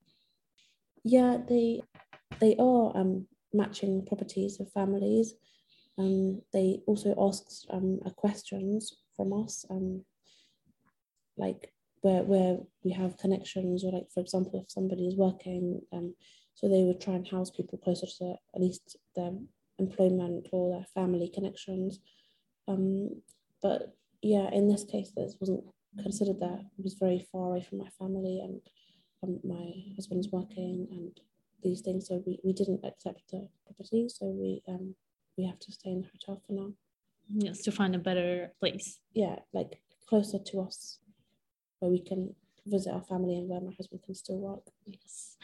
Yeah 1.05 1.39
they 1.49 1.83
they 2.41 2.57
are 2.59 2.97
um, 2.97 3.27
matching 3.53 4.05
properties 4.07 4.59
with 4.59 4.73
families. 4.73 5.35
Um, 5.99 6.43
they 6.53 6.81
also 6.87 7.15
asked 7.19 7.67
um, 7.71 8.01
questions 8.17 8.93
from 9.17 9.33
us 9.33 9.65
um, 9.71 10.05
like 11.37 11.73
where 12.03 12.23
where 12.23 12.59
we 12.85 12.93
have 12.93 13.17
connections 13.19 13.85
or 13.85 13.93
like 13.93 14.11
for 14.13 14.21
example 14.21 14.61
if 14.61 14.71
somebody 14.71 15.07
is 15.07 15.17
working 15.17 15.81
um, 15.93 16.15
so 16.55 16.69
they 16.69 16.83
would 16.85 17.01
try 17.01 17.15
and 17.15 17.27
house 17.29 17.51
people 17.51 17.79
closer 17.79 18.07
to 18.07 18.35
at 18.55 18.61
least 18.61 18.97
their 19.15 19.33
employment 19.79 20.47
or 20.53 20.77
their 20.77 20.87
family 20.95 21.31
connections 21.33 22.01
um, 22.69 23.23
but 23.63 23.95
yeah, 24.23 24.51
in 24.53 24.69
this 24.69 24.85
case, 24.85 25.13
this 25.17 25.37
wasn't 25.41 25.65
considered 26.03 26.41
that. 26.41 26.61
It 26.79 26.85
was 26.85 26.95
very 26.95 27.27
far 27.31 27.51
away 27.51 27.63
from 27.63 27.79
my 27.79 27.89
family 27.99 28.41
and 28.43 28.61
um, 29.23 29.41
my 29.45 29.73
husband's 29.95 30.29
working 30.31 30.89
and 30.91 31.21
these 31.63 31.81
things. 31.81 32.09
So 32.09 32.23
we, 32.27 32.39
we 32.45 32.53
didn't 32.53 32.85
accept 32.85 33.23
the 33.31 33.49
property. 33.65 34.09
So 34.09 34.27
we 34.27 34.63
um 34.69 34.95
we 35.37 35.47
have 35.47 35.59
to 35.61 35.73
stay 35.73 35.91
in 35.91 36.03
the 36.03 36.09
hotel 36.09 36.43
for 36.47 36.53
now. 36.53 36.73
Yes, 37.29 37.63
to 37.63 37.73
find 37.73 37.95
a 37.95 37.99
better 37.99 38.53
place. 38.61 38.99
Yeah, 39.15 39.37
like 39.53 39.81
closer 40.09 40.39
to 40.39 40.61
us 40.61 40.99
where 41.81 41.91
we 41.91 42.01
can 42.01 42.35
visit 42.67 42.93
our 42.93 43.03
family 43.03 43.37
and 43.37 43.49
where 43.49 43.61
my 43.61 43.73
husband 43.77 44.03
can 44.05 44.15
still 44.15 44.39
work. 44.39 44.63
Yes. 44.87 45.37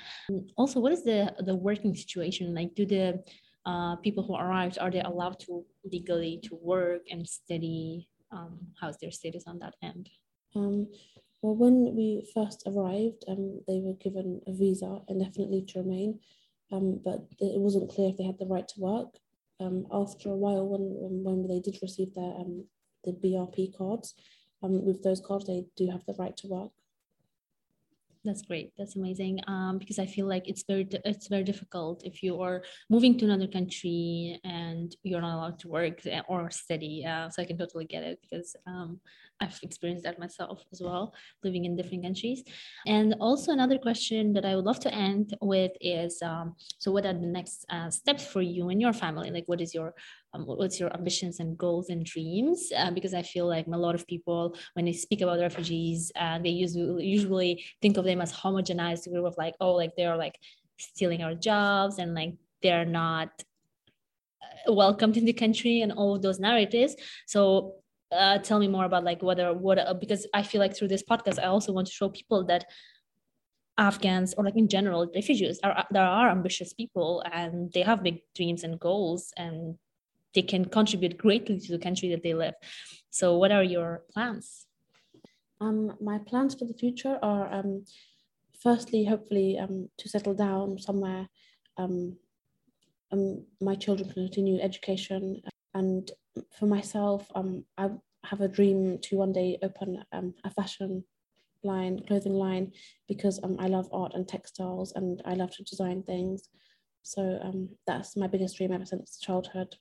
Also, 0.56 0.80
what 0.80 0.92
is 0.92 1.04
the 1.04 1.34
the 1.44 1.54
working 1.54 1.94
situation 1.94 2.54
like? 2.54 2.74
Do 2.74 2.86
the 2.86 3.22
uh, 3.64 3.96
people 3.96 4.24
who 4.24 4.34
arrived 4.34 4.78
are 4.78 4.90
they 4.90 5.00
allowed 5.00 5.38
to 5.40 5.64
legally 5.84 6.40
to 6.42 6.58
work 6.60 7.02
and 7.10 7.28
study 7.28 8.08
um, 8.32 8.58
how's 8.80 8.96
their 8.98 9.12
status 9.12 9.44
on 9.46 9.58
that 9.60 9.74
end? 9.82 10.08
Um, 10.56 10.88
well, 11.42 11.54
when 11.54 11.94
we 11.94 12.26
first 12.34 12.62
arrived, 12.66 13.24
um, 13.28 13.60
they 13.66 13.80
were 13.80 13.94
given 13.94 14.40
a 14.46 14.52
visa 14.52 15.00
indefinitely 15.08 15.64
to 15.68 15.80
remain, 15.80 16.20
um, 16.72 17.00
but 17.04 17.26
it 17.38 17.60
wasn't 17.60 17.90
clear 17.90 18.10
if 18.10 18.16
they 18.16 18.24
had 18.24 18.38
the 18.38 18.46
right 18.46 18.66
to 18.68 18.80
work. 18.80 19.18
Um, 19.60 19.86
after 19.92 20.30
a 20.30 20.36
while, 20.36 20.66
when 20.66 21.24
when 21.24 21.46
they 21.46 21.60
did 21.60 21.78
receive 21.82 22.14
their 22.14 22.34
um, 22.34 22.64
the 23.04 23.12
BRP 23.12 23.76
cards, 23.76 24.14
um, 24.62 24.84
with 24.84 25.02
those 25.02 25.20
cards, 25.20 25.46
they 25.46 25.64
do 25.76 25.90
have 25.90 26.04
the 26.06 26.14
right 26.18 26.36
to 26.38 26.48
work 26.48 26.70
that's 28.24 28.42
great. 28.42 28.72
That's 28.78 28.96
amazing. 28.96 29.40
Um, 29.48 29.78
because 29.78 29.98
i 29.98 30.06
feel 30.06 30.26
like 30.26 30.48
it's 30.48 30.64
very 30.66 30.86
it's 31.04 31.28
very 31.28 31.42
difficult 31.42 32.02
if 32.04 32.22
you 32.22 32.40
are 32.40 32.62
moving 32.88 33.18
to 33.18 33.24
another 33.24 33.48
country 33.48 34.38
and 34.44 34.94
you're 35.02 35.20
not 35.20 35.36
allowed 35.36 35.58
to 35.60 35.68
work 35.68 36.00
or 36.28 36.50
study. 36.50 37.04
Uh, 37.04 37.28
so 37.30 37.42
i 37.42 37.44
can 37.44 37.58
totally 37.58 37.84
get 37.84 38.02
it 38.02 38.18
because 38.22 38.54
um, 38.66 39.00
i've 39.40 39.58
experienced 39.62 40.04
that 40.04 40.18
myself 40.18 40.64
as 40.72 40.80
well 40.80 41.14
living 41.42 41.64
in 41.64 41.76
different 41.76 42.04
countries. 42.04 42.44
And 42.86 43.14
also 43.20 43.52
another 43.52 43.78
question 43.78 44.32
that 44.34 44.44
i 44.44 44.54
would 44.54 44.64
love 44.64 44.80
to 44.80 44.94
end 44.94 45.36
with 45.40 45.72
is 45.80 46.22
um, 46.22 46.54
so 46.78 46.92
what 46.92 47.06
are 47.06 47.14
the 47.14 47.26
next 47.38 47.64
uh, 47.70 47.90
steps 47.90 48.24
for 48.26 48.42
you 48.42 48.68
and 48.68 48.80
your 48.80 48.92
family? 48.92 49.30
Like 49.30 49.46
what 49.46 49.60
is 49.60 49.74
your 49.74 49.94
um, 50.34 50.44
what's 50.44 50.80
your 50.80 50.92
ambitions 50.94 51.40
and 51.40 51.58
goals 51.58 51.90
and 51.90 52.04
dreams? 52.04 52.72
Uh, 52.76 52.90
because 52.90 53.14
i 53.14 53.22
feel 53.22 53.46
like 53.46 53.66
a 53.66 53.70
lot 53.70 53.94
of 53.94 54.06
people 54.06 54.56
when 54.74 54.84
they 54.84 54.92
speak 54.92 55.20
about 55.20 55.38
refugees 55.38 56.10
uh, 56.16 56.38
they 56.38 56.50
usually 56.50 57.04
usually 57.04 57.64
think 57.80 57.96
of 57.96 58.04
them 58.04 58.20
as 58.20 58.32
homogenized 58.32 59.10
group 59.10 59.26
of 59.26 59.34
like 59.36 59.54
oh 59.60 59.72
like 59.72 59.92
they're 59.96 60.16
like 60.16 60.38
stealing 60.78 61.22
our 61.22 61.34
jobs 61.34 61.98
and 61.98 62.14
like 62.14 62.34
they're 62.62 62.84
not 62.84 63.30
uh, 64.42 64.72
welcomed 64.72 65.16
in 65.16 65.24
the 65.24 65.32
country 65.32 65.80
and 65.82 65.92
all 65.92 66.18
those 66.18 66.38
narratives. 66.40 66.96
So 67.26 67.76
uh, 68.12 68.38
tell 68.38 68.58
me 68.58 68.68
more 68.68 68.84
about 68.84 69.04
like 69.04 69.22
whether 69.22 69.52
what 69.54 69.78
uh, 69.78 69.94
because 69.94 70.26
i 70.34 70.42
feel 70.42 70.60
like 70.60 70.76
through 70.76 70.88
this 70.88 71.02
podcast 71.02 71.42
i 71.42 71.46
also 71.46 71.72
want 71.72 71.86
to 71.86 71.92
show 71.92 72.10
people 72.10 72.44
that 72.44 72.66
Afghans 73.78 74.34
or 74.34 74.44
like 74.44 74.56
in 74.56 74.68
general 74.68 75.10
refugees 75.14 75.58
are 75.64 75.86
there 75.90 76.04
are 76.04 76.28
ambitious 76.28 76.74
people 76.74 77.22
and 77.32 77.72
they 77.72 77.80
have 77.80 78.02
big 78.02 78.20
dreams 78.34 78.64
and 78.64 78.78
goals 78.78 79.32
and 79.38 79.78
they 80.34 80.42
can 80.42 80.64
contribute 80.64 81.18
greatly 81.18 81.58
to 81.58 81.72
the 81.72 81.78
country 81.78 82.08
that 82.10 82.22
they 82.22 82.34
live. 82.34 82.54
So, 83.10 83.36
what 83.36 83.52
are 83.52 83.62
your 83.64 84.02
plans? 84.12 84.66
Um, 85.60 85.96
my 86.00 86.18
plans 86.18 86.54
for 86.54 86.64
the 86.64 86.74
future 86.74 87.18
are 87.22 87.52
um, 87.52 87.84
firstly, 88.60 89.04
hopefully, 89.04 89.58
um, 89.58 89.88
to 89.98 90.08
settle 90.08 90.34
down 90.34 90.78
somewhere. 90.78 91.28
Um, 91.76 92.16
um, 93.12 93.44
my 93.60 93.74
children 93.74 94.08
can 94.08 94.26
continue 94.26 94.60
education, 94.60 95.42
and 95.74 96.10
for 96.58 96.66
myself, 96.66 97.30
um, 97.34 97.64
I 97.76 97.90
have 98.24 98.40
a 98.40 98.48
dream 98.48 98.98
to 99.02 99.18
one 99.18 99.32
day 99.32 99.58
open 99.62 100.02
a 100.12 100.50
fashion 100.50 101.04
line, 101.62 102.00
clothing 102.06 102.32
line, 102.32 102.72
because 103.06 103.38
I 103.58 103.66
love 103.66 103.88
art 103.92 104.14
and 104.14 104.26
textiles, 104.26 104.92
and 104.96 105.20
I 105.24 105.34
love 105.34 105.54
to 105.56 105.62
design 105.62 106.02
things. 106.02 106.48
So 107.02 107.68
that's 107.86 108.16
my 108.16 108.26
biggest 108.26 108.56
dream 108.56 108.72
ever 108.72 108.86
since 108.86 109.18
childhood. 109.18 109.76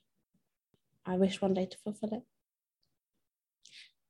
I 1.04 1.16
wish 1.16 1.40
one 1.40 1.54
day 1.54 1.66
to 1.66 1.78
fulfill 1.78 2.14
it. 2.14 2.22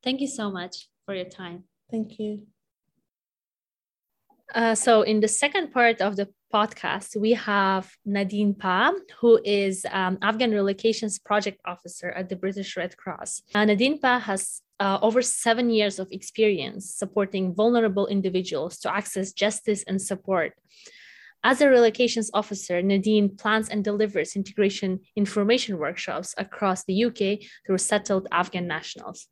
Thank 0.02 0.20
you 0.20 0.26
so 0.26 0.50
much 0.50 0.88
for 1.06 1.14
your 1.14 1.28
time. 1.28 1.64
Thank 1.90 2.18
you. 2.18 2.46
Uh, 4.54 4.75
so, 4.75 5.02
in 5.02 5.20
the 5.20 5.28
second 5.28 5.72
part 5.72 6.00
of 6.02 6.16
the 6.16 6.28
podcast, 6.52 7.16
we 7.18 7.32
have 7.32 7.90
Nadine 8.04 8.54
Pa, 8.54 8.92
who 9.20 9.40
is 9.44 9.87
um, 9.90 10.18
Afghan 10.20 10.50
Relocations 10.50 11.22
Project 11.25 11.58
Officer 11.64 12.11
at 12.11 12.28
the 12.28 12.37
British 12.37 12.76
Red 12.76 12.96
Cross. 12.96 13.42
Uh, 13.54 13.64
Nadine 13.64 13.99
Pa 13.99 14.18
has 14.18 14.61
uh, 14.78 14.99
over 15.00 15.22
seven 15.22 15.70
years 15.70 15.99
of 15.99 16.08
experience 16.11 16.94
supporting 16.94 17.54
vulnerable 17.54 18.06
individuals 18.08 18.78
to 18.80 18.94
access 18.94 19.32
justice 19.32 19.84
and 19.87 20.02
support. 20.02 20.52
As 21.44 21.61
a 21.61 21.66
relocations 21.66 22.30
officer, 22.32 22.80
Nadine 22.82 23.37
plans 23.37 23.68
and 23.68 23.82
delivers 23.82 24.37
integration 24.37 25.00
information 25.16 25.76
workshops 25.76 26.34
across 26.38 26.84
the 26.84 27.04
UK 27.04 27.40
to 27.66 27.78
settled 27.78 28.28
Afghan 28.30 28.68
nationals. 28.68 29.26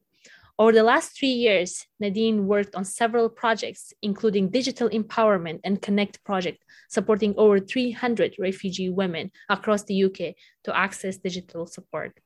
Over 0.58 0.72
the 0.72 0.82
last 0.82 1.16
three 1.16 1.28
years, 1.28 1.86
Nadine 2.00 2.46
worked 2.46 2.74
on 2.74 2.84
several 2.84 3.28
projects, 3.30 3.94
including 4.02 4.50
Digital 4.50 4.90
Empowerment 4.90 5.60
and 5.64 5.80
Connect 5.80 6.22
project, 6.24 6.64
supporting 6.90 7.32
over 7.38 7.60
300 7.60 8.34
refugee 8.38 8.90
women 8.90 9.30
across 9.48 9.84
the 9.84 10.04
UK 10.04 10.34
to 10.64 10.76
access 10.76 11.16
digital 11.16 11.64
support. 11.66 12.18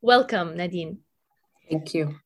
Welcome, 0.00 0.56
Nadine. 0.56 0.98
Thank 1.70 1.92
you. 1.92 2.16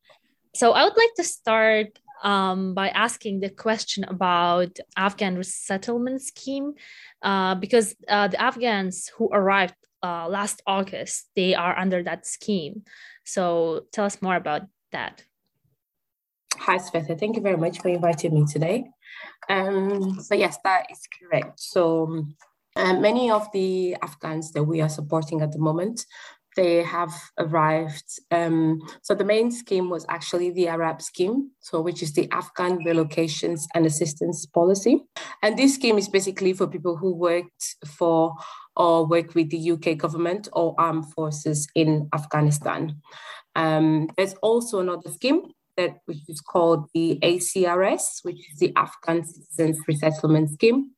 So 0.55 0.71
I 0.71 0.85
would 0.85 0.97
like 0.97 1.13
to 1.17 1.23
start 1.23 1.99
um, 2.23 2.73
by 2.73 2.89
asking 2.89 3.41
the 3.41 3.49
question 3.49 4.03
about 4.05 4.79
Afghan 4.97 5.35
resettlement 5.35 6.21
scheme, 6.21 6.73
uh, 7.21 7.55
because 7.55 7.95
uh, 8.07 8.29
the 8.29 8.41
Afghans 8.41 9.09
who 9.17 9.29
arrived 9.31 9.75
uh, 10.01 10.27
last 10.27 10.61
August, 10.65 11.29
they 11.35 11.53
are 11.53 11.77
under 11.77 12.01
that 12.03 12.25
scheme. 12.25 12.83
So 13.23 13.85
tell 13.91 14.05
us 14.05 14.21
more 14.21 14.35
about 14.35 14.63
that. 14.91 15.23
Hi, 16.57 16.77
Sveta. 16.77 17.19
Thank 17.19 17.35
you 17.35 17.41
very 17.41 17.57
much 17.57 17.81
for 17.81 17.89
inviting 17.89 18.33
me 18.33 18.45
today. 18.45 18.85
Um, 19.49 20.19
so 20.21 20.35
yes, 20.35 20.57
that 20.63 20.85
is 20.89 21.01
correct. 21.19 21.59
So 21.59 22.25
um, 22.75 23.01
many 23.01 23.31
of 23.31 23.51
the 23.51 23.97
Afghans 24.01 24.51
that 24.53 24.63
we 24.63 24.81
are 24.81 24.89
supporting 24.89 25.41
at 25.41 25.51
the 25.51 25.59
moment 25.59 26.05
they 26.55 26.83
have 26.83 27.13
arrived. 27.37 28.19
Um, 28.31 28.81
so 29.01 29.15
the 29.15 29.23
main 29.23 29.51
scheme 29.51 29.89
was 29.89 30.05
actually 30.09 30.51
the 30.51 30.67
ARAP 30.67 31.01
scheme, 31.01 31.51
so 31.59 31.81
which 31.81 32.01
is 32.03 32.13
the 32.13 32.29
Afghan 32.31 32.79
Relocations 32.85 33.63
and 33.73 33.85
Assistance 33.85 34.45
Policy. 34.45 35.03
And 35.41 35.57
this 35.57 35.75
scheme 35.75 35.97
is 35.97 36.09
basically 36.09 36.53
for 36.53 36.67
people 36.67 36.97
who 36.97 37.15
worked 37.15 37.75
for 37.87 38.33
or 38.75 39.05
work 39.05 39.35
with 39.35 39.49
the 39.49 39.71
UK 39.71 39.97
government 39.97 40.49
or 40.53 40.75
armed 40.77 41.11
forces 41.13 41.67
in 41.75 42.09
Afghanistan. 42.13 43.01
Um, 43.55 44.09
there's 44.17 44.33
also 44.41 44.79
another 44.79 45.11
scheme 45.11 45.43
that 45.77 45.97
which 46.05 46.29
is 46.29 46.41
called 46.41 46.87
the 46.93 47.19
ACRS, 47.21 48.23
which 48.23 48.51
is 48.51 48.59
the 48.59 48.73
Afghan 48.75 49.23
Citizens 49.23 49.79
Resettlement 49.87 50.51
Scheme. 50.51 50.91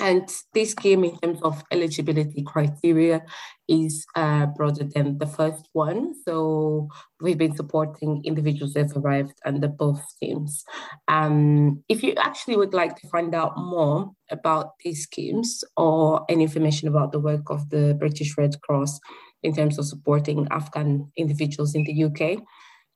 And 0.00 0.28
this 0.54 0.70
scheme, 0.72 1.02
in 1.02 1.18
terms 1.18 1.40
of 1.42 1.62
eligibility 1.72 2.42
criteria, 2.42 3.24
is 3.68 4.06
uh, 4.14 4.46
broader 4.46 4.84
than 4.84 5.18
the 5.18 5.26
first 5.26 5.68
one. 5.72 6.14
So 6.24 6.88
we've 7.20 7.36
been 7.36 7.56
supporting 7.56 8.22
individuals 8.24 8.74
that 8.74 8.92
have 8.92 9.04
arrived 9.04 9.34
under 9.44 9.66
both 9.66 10.00
schemes. 10.08 10.64
Um, 11.08 11.82
if 11.88 12.02
you 12.02 12.14
actually 12.16 12.56
would 12.56 12.74
like 12.74 12.96
to 12.96 13.08
find 13.08 13.34
out 13.34 13.58
more 13.58 14.12
about 14.30 14.74
these 14.84 15.02
schemes 15.02 15.64
or 15.76 16.24
any 16.28 16.44
information 16.44 16.86
about 16.88 17.12
the 17.12 17.20
work 17.20 17.50
of 17.50 17.68
the 17.70 17.94
British 17.98 18.38
Red 18.38 18.60
Cross 18.62 19.00
in 19.42 19.54
terms 19.54 19.78
of 19.78 19.86
supporting 19.86 20.46
Afghan 20.50 21.10
individuals 21.16 21.74
in 21.74 21.84
the 21.84 22.04
UK, 22.04 22.42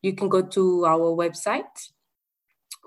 you 0.02 0.14
can 0.14 0.28
go 0.28 0.42
to 0.42 0.85
our 0.85 1.14
website, 1.16 1.90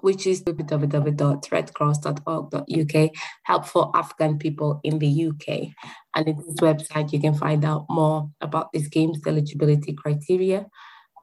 which 0.01 0.27
is 0.27 0.43
www.redcross.org.uk, 0.43 3.11
help 3.43 3.65
for 3.65 3.89
Afghan 3.95 4.37
people 4.37 4.81
in 4.83 4.99
the 4.99 5.27
UK. 5.27 5.69
And 6.15 6.27
in 6.27 6.35
this 6.37 6.57
website, 6.61 7.13
you 7.13 7.19
can 7.19 7.33
find 7.33 7.65
out 7.65 7.87
more 7.89 8.29
about 8.41 8.71
these 8.71 8.87
games, 8.87 9.19
eligibility 9.25 9.93
criteria, 9.93 10.67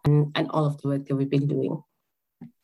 and, 0.05 0.33
and 0.35 0.51
all 0.51 0.67
of 0.67 0.81
the 0.81 0.89
work 0.89 1.07
that 1.07 1.15
we've 1.15 1.31
been 1.31 1.47
doing. 1.47 1.81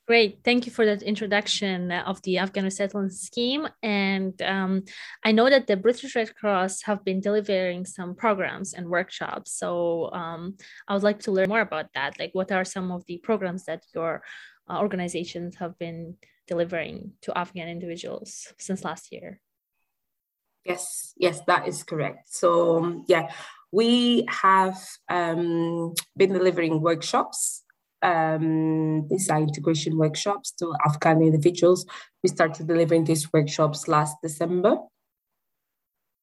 Great. 0.08 0.40
Thank 0.42 0.64
you 0.64 0.72
for 0.72 0.86
that 0.86 1.02
introduction 1.02 1.92
of 1.92 2.22
the 2.22 2.38
Afghan 2.38 2.64
resettlement 2.64 3.12
scheme. 3.12 3.68
And 3.82 4.40
um, 4.40 4.84
I 5.22 5.32
know 5.32 5.50
that 5.50 5.66
the 5.66 5.76
British 5.76 6.16
Red 6.16 6.34
Cross 6.34 6.80
have 6.84 7.04
been 7.04 7.20
delivering 7.20 7.84
some 7.84 8.14
programs 8.14 8.72
and 8.72 8.88
workshops. 8.88 9.52
So 9.52 10.10
um, 10.14 10.56
I 10.88 10.94
would 10.94 11.02
like 11.02 11.18
to 11.24 11.30
learn 11.30 11.50
more 11.50 11.60
about 11.60 11.92
that. 11.92 12.18
Like, 12.18 12.30
what 12.32 12.50
are 12.50 12.64
some 12.64 12.90
of 12.90 13.04
the 13.04 13.18
programs 13.18 13.66
that 13.66 13.84
your 13.94 14.22
uh, 14.68 14.78
organizations 14.78 15.56
have 15.56 15.78
been 15.78 16.16
delivering 16.46 17.12
to 17.22 17.37
Afghan 17.37 17.68
individuals 17.68 18.52
since 18.58 18.84
last 18.84 19.12
year? 19.12 19.40
Yes, 20.64 21.14
yes, 21.16 21.40
that 21.46 21.68
is 21.68 21.82
correct. 21.82 22.32
So, 22.32 23.04
yeah, 23.06 23.32
we 23.72 24.26
have 24.28 24.78
um, 25.08 25.94
been 26.16 26.32
delivering 26.32 26.80
workshops 26.80 27.64
um, 28.02 29.08
these 29.08 29.28
are 29.28 29.40
integration 29.40 29.96
workshops 29.96 30.52
to 30.52 30.72
Afghan 30.87 31.22
individuals. 31.22 31.84
We 32.22 32.28
started 32.28 32.66
delivering 32.66 33.04
these 33.04 33.32
workshops 33.32 33.88
last 33.88 34.16
December. 34.22 34.76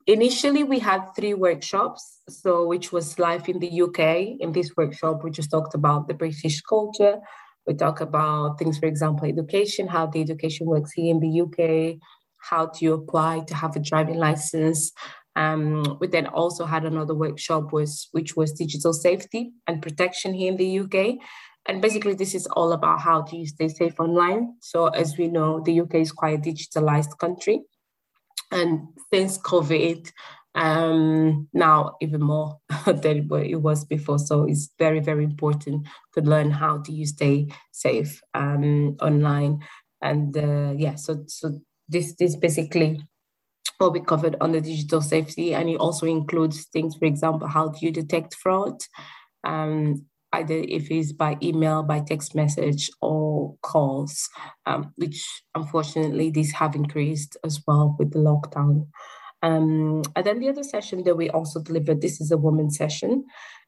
Initially, 0.08 0.64
we 0.64 0.80
had 0.80 1.08
three 1.16 1.34
workshops, 1.34 2.22
so 2.30 2.68
which 2.68 2.92
was 2.92 3.18
live 3.18 3.50
in 3.50 3.60
the 3.60 3.82
UK. 3.82 4.40
In 4.40 4.52
this 4.52 4.72
workshop, 4.78 5.24
we 5.24 5.32
just 5.32 5.50
talked 5.50 5.74
about 5.74 6.08
the 6.08 6.14
British 6.14 6.62
culture. 6.62 7.20
We 7.68 7.74
talk 7.74 8.02
about 8.02 8.60
things, 8.60 8.78
for 8.78 8.86
example, 8.86 9.28
education, 9.28 9.88
how 9.88 10.08
the 10.08 10.22
education 10.22 10.68
works 10.68 10.92
here 10.94 11.12
in 11.12 11.20
the 11.20 11.42
UK, 11.42 12.00
how 12.38 12.68
do 12.68 12.86
you 12.86 12.94
apply 12.94 13.42
to 13.48 13.56
have 13.56 13.76
a 13.76 13.80
driving 13.80 14.18
license. 14.18 14.92
Um, 15.36 15.98
we 16.00 16.08
then 16.08 16.28
also 16.28 16.66
had 16.66 16.86
another 16.86 17.14
workshop 17.14 17.74
was 17.74 18.08
which 18.12 18.38
was 18.38 18.54
digital 18.54 18.94
safety 18.94 19.52
and 19.68 19.82
protection 19.82 20.34
here 20.34 20.52
in 20.52 20.58
the 20.58 20.80
UK. 20.80 21.18
And 21.68 21.82
basically, 21.82 22.14
this 22.14 22.36
is 22.36 22.46
all 22.48 22.74
about 22.74 23.02
how 23.02 23.24
do 23.24 23.38
you 23.38 23.48
stay 23.48 23.68
safe 23.68 24.00
online. 24.00 24.56
So, 24.62 24.88
as 24.88 25.18
we 25.18 25.28
know, 25.28 25.62
the 25.62 25.82
UK 25.82 25.96
is 25.96 26.12
quite 26.12 26.38
a 26.38 26.42
digitalized 26.42 27.18
country. 27.18 27.62
And 28.52 28.90
since 29.12 29.40
COVID, 29.40 30.12
um, 30.56 31.48
now 31.54 31.98
even 32.02 32.22
more 32.22 32.60
than 32.86 33.30
it 33.32 33.62
was 33.62 33.86
before. 33.86 34.20
So, 34.20 34.46
it's 34.46 34.70
very, 34.80 35.00
very 35.00 35.24
important 35.24 35.88
to 36.14 36.22
learn 36.22 36.52
how 36.52 36.78
do 36.78 36.92
you 36.92 37.06
stay 37.06 37.48
safe 37.72 38.22
um, 38.34 38.98
online. 39.02 39.60
And 40.02 40.36
uh, 40.38 40.74
yeah, 40.76 40.96
so, 40.96 41.24
so 41.28 41.60
this, 41.88 42.16
this 42.16 42.36
basically 42.36 43.02
what 43.78 43.94
we 43.94 44.00
covered 44.00 44.36
on 44.42 44.52
the 44.52 44.62
digital 44.62 45.02
safety. 45.02 45.54
And 45.54 45.70
it 45.70 45.78
also 45.78 46.06
includes 46.06 46.66
things, 46.66 46.96
for 46.96 47.06
example, 47.06 47.48
how 47.48 47.70
do 47.70 47.86
you 47.86 47.92
detect 47.92 48.36
fraud? 48.36 48.82
Um, 49.44 50.06
either 50.34 50.56
if 50.56 50.92
it's 50.92 51.12
by 51.12 51.38
email, 51.42 51.84
by 51.84 52.00
text 52.00 52.36
message, 52.36 52.90
or 53.02 53.56
calls, 53.62 54.30
um, 54.66 54.94
which 54.96 55.24
unfortunately 55.54 56.30
these 56.30 56.52
have 56.54 56.76
increased 56.76 57.38
as 57.44 57.62
well 57.68 57.96
with 57.98 58.12
the 58.12 58.20
lockdown. 58.20 58.88
Um, 59.46 60.02
and 60.16 60.26
then 60.26 60.40
the 60.40 60.50
other 60.50 60.64
session 60.64 61.04
that 61.04 61.16
we 61.16 61.30
also 61.30 61.62
delivered, 61.62 62.02
this 62.02 62.20
is 62.20 62.32
a 62.32 62.38
woman 62.38 62.72
session. 62.72 63.26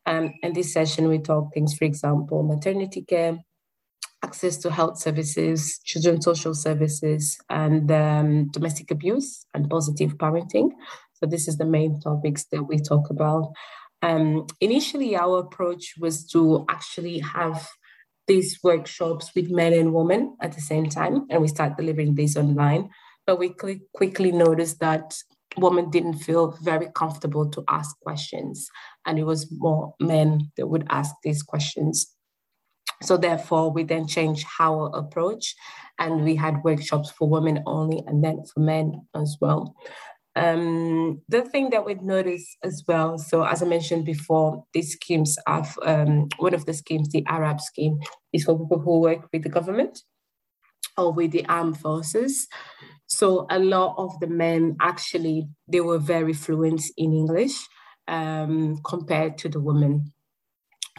Um, 0.07 0.33
and 0.41 0.55
this 0.55 0.73
session 0.73 1.07
we 1.07 1.19
talk 1.19 1.53
things, 1.53 1.77
for 1.77 1.85
example, 1.85 2.41
maternity 2.41 3.03
care, 3.03 3.37
access 4.23 4.57
to 4.57 4.71
health 4.71 4.97
services, 4.97 5.79
children's 5.83 6.25
social 6.25 6.55
services, 6.55 7.37
and 7.49 7.91
um, 7.91 8.49
domestic 8.49 8.89
abuse 8.89 9.45
and 9.53 9.69
positive 9.69 10.17
parenting. 10.17 10.71
So 11.13 11.27
this 11.27 11.47
is 11.47 11.57
the 11.57 11.65
main 11.65 11.99
topics 11.99 12.45
that 12.51 12.63
we 12.63 12.79
talk 12.79 13.11
about. 13.11 13.51
Um, 14.01 14.47
initially, 14.59 15.15
our 15.15 15.39
approach 15.39 15.93
was 15.99 16.25
to 16.31 16.65
actually 16.69 17.19
have 17.19 17.67
these 18.25 18.59
workshops 18.63 19.31
with 19.35 19.51
men 19.51 19.73
and 19.73 19.93
women 19.93 20.37
at 20.41 20.53
the 20.53 20.61
same 20.61 20.89
time, 20.89 21.27
and 21.29 21.39
we 21.41 21.47
started 21.47 21.77
delivering 21.77 22.15
these 22.15 22.35
online. 22.35 22.89
But 23.27 23.37
we 23.37 23.53
quickly 23.93 24.31
noticed 24.31 24.79
that 24.79 25.13
women 25.57 25.89
didn't 25.89 26.15
feel 26.15 26.57
very 26.61 26.89
comfortable 26.93 27.49
to 27.49 27.63
ask 27.67 27.99
questions, 28.01 28.69
and 29.05 29.17
it 29.19 29.23
was 29.23 29.51
more 29.51 29.93
men 29.99 30.51
that 30.57 30.67
would 30.67 30.85
ask 30.89 31.13
these 31.23 31.43
questions. 31.43 32.13
So 33.03 33.17
therefore, 33.17 33.71
we 33.71 33.83
then 33.83 34.07
changed 34.07 34.45
our 34.59 34.89
approach, 34.93 35.55
and 35.99 36.23
we 36.23 36.35
had 36.35 36.63
workshops 36.63 37.11
for 37.11 37.29
women 37.29 37.63
only, 37.65 38.03
and 38.07 38.23
then 38.23 38.43
for 38.53 38.59
men 38.59 39.07
as 39.15 39.37
well. 39.39 39.75
Um, 40.35 41.21
the 41.27 41.41
thing 41.41 41.71
that 41.71 41.83
we've 41.83 42.01
noticed 42.01 42.57
as 42.63 42.83
well, 42.87 43.17
so 43.17 43.43
as 43.43 43.63
I 43.63 43.65
mentioned 43.65 44.05
before, 44.05 44.63
these 44.71 44.93
schemes 44.93 45.35
have 45.47 45.77
um, 45.81 46.29
one 46.37 46.53
of 46.53 46.65
the 46.65 46.73
schemes, 46.73 47.09
the 47.09 47.23
ARAP 47.27 47.59
scheme, 47.59 47.99
is 48.33 48.43
for 48.43 48.59
people 48.59 48.79
who 48.79 48.99
work 48.99 49.27
with 49.33 49.41
the 49.41 49.49
government 49.49 50.03
or 50.95 51.11
with 51.11 51.31
the 51.31 51.45
armed 51.47 51.79
forces. 51.79 52.47
So 53.07 53.47
a 53.49 53.59
lot 53.59 53.95
of 53.97 54.19
the 54.19 54.27
men 54.27 54.75
actually 54.81 55.47
they 55.67 55.81
were 55.81 55.97
very 55.97 56.33
fluent 56.33 56.83
in 56.97 57.13
English 57.13 57.55
um, 58.07 58.77
compared 58.83 59.37
to 59.39 59.49
the 59.49 59.59
women. 59.59 60.13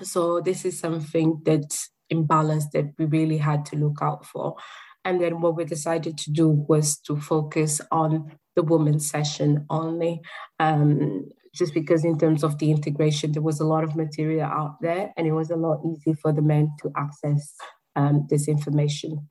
So 0.02 0.40
this 0.40 0.64
is 0.64 0.78
something 0.78 1.42
that 1.44 1.76
imbalance 2.10 2.68
that 2.72 2.94
we 2.98 3.04
really 3.04 3.38
had 3.38 3.66
to 3.66 3.76
look 3.76 3.98
out 4.00 4.24
for. 4.24 4.56
And 5.04 5.20
then 5.20 5.40
what 5.40 5.56
we 5.56 5.64
decided 5.64 6.18
to 6.18 6.32
do 6.32 6.48
was 6.48 6.98
to 7.00 7.16
focus 7.16 7.80
on 7.90 8.32
the 8.56 8.62
women's 8.62 9.08
session 9.08 9.66
only. 9.70 10.20
Um, 10.58 11.28
just 11.54 11.74
because 11.74 12.04
in 12.04 12.18
terms 12.18 12.44
of 12.44 12.58
the 12.58 12.70
integration, 12.70 13.32
there 13.32 13.42
was 13.42 13.60
a 13.60 13.66
lot 13.66 13.84
of 13.84 13.96
material 13.96 14.42
out 14.44 14.76
there 14.80 15.12
and 15.16 15.26
it 15.26 15.32
was 15.32 15.50
a 15.50 15.56
lot 15.56 15.80
easier 15.84 16.14
for 16.20 16.32
the 16.32 16.42
men 16.42 16.70
to 16.82 16.90
access 16.96 17.54
um, 17.96 18.26
this 18.30 18.48
information. 18.48 19.28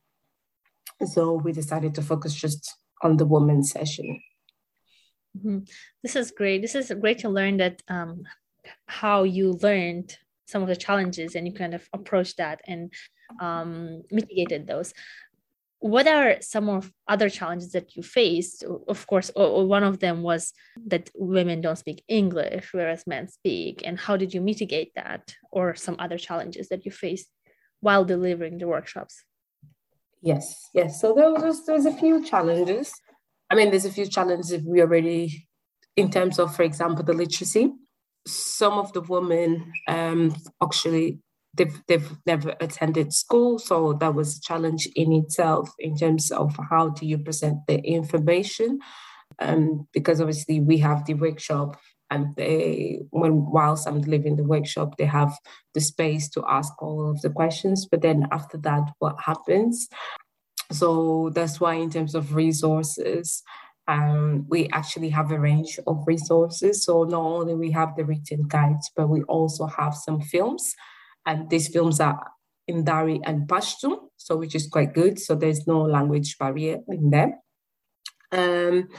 So 1.06 1.34
we 1.34 1.52
decided 1.52 1.94
to 1.96 2.02
focus 2.02 2.34
just 2.34 2.76
on 3.04 3.18
the 3.18 3.26
women's 3.26 3.72
session. 3.72 4.22
Mm-hmm. 5.38 5.60
This 6.04 6.16
is 6.16 6.32
great. 6.32 6.62
This 6.62 6.76
is 6.76 6.92
great 7.00 7.20
to 7.20 7.30
learn 7.30 7.58
that 7.58 7.82
um, 7.88 8.24
how 8.88 9.24
you 9.24 9.54
learned 9.62 10.18
some 10.48 10.62
of 10.62 10.68
the 10.68 10.76
challenges 10.76 11.36
and 11.36 11.46
you 11.46 11.54
kind 11.54 11.76
of 11.76 11.88
approached 11.94 12.38
that 12.38 12.62
and 12.66 12.92
um, 13.40 14.02
mitigated 14.12 14.66
those 14.66 14.94
what 15.80 16.08
are 16.08 16.38
some 16.42 16.70
of 16.70 16.92
other 17.08 17.30
challenges 17.30 17.72
that 17.74 17.96
you 17.96 18.02
faced 18.02 18.64
of 18.88 19.06
course 19.06 19.30
one 19.36 19.84
of 19.84 20.00
them 20.00 20.24
was 20.24 20.54
that 20.88 21.10
women 21.14 21.62
don't 21.62 21.78
speak 21.78 22.04
english 22.08 22.70
whereas 22.72 23.06
men 23.06 23.28
speak 23.28 23.84
and 23.86 24.00
how 24.00 24.18
did 24.18 24.34
you 24.34 24.42
mitigate 24.42 24.92
that 24.96 25.36
or 25.52 25.76
some 25.76 25.96
other 26.00 26.18
challenges 26.18 26.70
that 26.70 26.84
you 26.86 26.92
faced 26.92 27.28
while 27.82 28.04
delivering 28.04 28.58
the 28.58 28.68
workshops 28.68 29.24
yes 30.22 30.70
yes. 30.74 31.02
So 31.02 31.14
there 31.14 31.32
was 31.32 31.66
there's 31.66 31.86
a 31.86 31.92
few 31.92 32.24
challenges. 32.24 32.92
I 33.50 33.56
mean 33.56 33.70
there's 33.70 33.86
a 33.86 33.92
few 33.92 34.06
challenges 34.06 34.64
we 34.64 34.82
already 34.82 35.48
in 35.96 36.10
terms 36.12 36.40
of 36.40 36.56
for 36.56 36.64
example 36.64 37.04
the 37.04 37.14
literacy. 37.14 37.74
Some 38.26 38.74
of 38.74 38.92
the 38.94 39.02
women 39.02 39.72
um, 39.88 40.36
actually 40.62 41.20
they've 41.58 41.82
they've 41.88 42.12
never 42.26 42.56
attended 42.60 43.14
school, 43.14 43.60
so 43.60 43.94
that 43.94 44.14
was 44.14 44.38
a 44.38 44.42
challenge 44.42 44.88
in 44.96 45.12
itself 45.12 45.70
in 45.80 45.98
terms 45.98 46.32
of 46.32 46.56
how 46.70 46.90
do 46.90 47.06
you 47.06 47.18
present 47.18 47.60
the 47.68 47.80
information. 47.80 48.80
Um, 49.40 49.88
because 49.94 50.22
obviously 50.22 50.62
we 50.62 50.78
have 50.80 51.06
the 51.06 51.14
workshop 51.14 51.78
and 52.10 52.36
they 52.36 53.00
when 53.12 53.46
whilst 53.52 53.88
i'm 53.88 54.02
delivering 54.02 54.36
the 54.36 54.44
workshop 54.44 54.98
they 54.98 55.06
have 55.06 55.34
the 55.74 55.82
space 55.82 56.30
to 56.30 56.44
ask 56.48 56.72
all 56.82 57.10
of 57.10 57.22
the 57.22 57.30
questions 57.30 57.88
but 57.90 58.02
then 58.02 58.28
after 58.32 58.58
that 58.58 58.84
what 59.00 59.16
happens 59.20 59.88
so 60.72 61.32
that's 61.34 61.60
why 61.60 61.74
in 61.74 61.90
terms 61.90 62.16
of 62.16 62.36
resources 62.36 63.44
um, 63.90 64.46
we 64.50 64.68
actually 64.74 65.08
have 65.08 65.32
a 65.32 65.40
range 65.40 65.80
of 65.88 66.04
resources 66.06 66.84
so 66.84 67.04
not 67.04 67.22
only 67.22 67.56
we 67.56 67.72
have 67.72 67.96
the 67.96 68.04
written 68.04 68.44
guides 68.48 68.92
but 68.96 69.08
we 69.08 69.22
also 69.24 69.66
have 69.66 69.96
some 69.96 70.20
films 70.20 70.76
and 71.26 71.50
these 71.50 71.70
films 71.70 72.00
are 72.00 72.32
in 72.68 72.84
Dari 72.84 73.20
and 73.24 73.48
Pashto, 73.48 74.10
so 74.18 74.38
which 74.38 74.56
is 74.56 74.68
quite 74.68 74.94
good. 74.94 75.20
So 75.20 75.36
there's 75.36 75.66
no 75.68 75.82
language 75.82 76.38
barrier 76.38 76.80
in 76.88 77.10
them. 77.10 77.34
Um, 78.32 78.90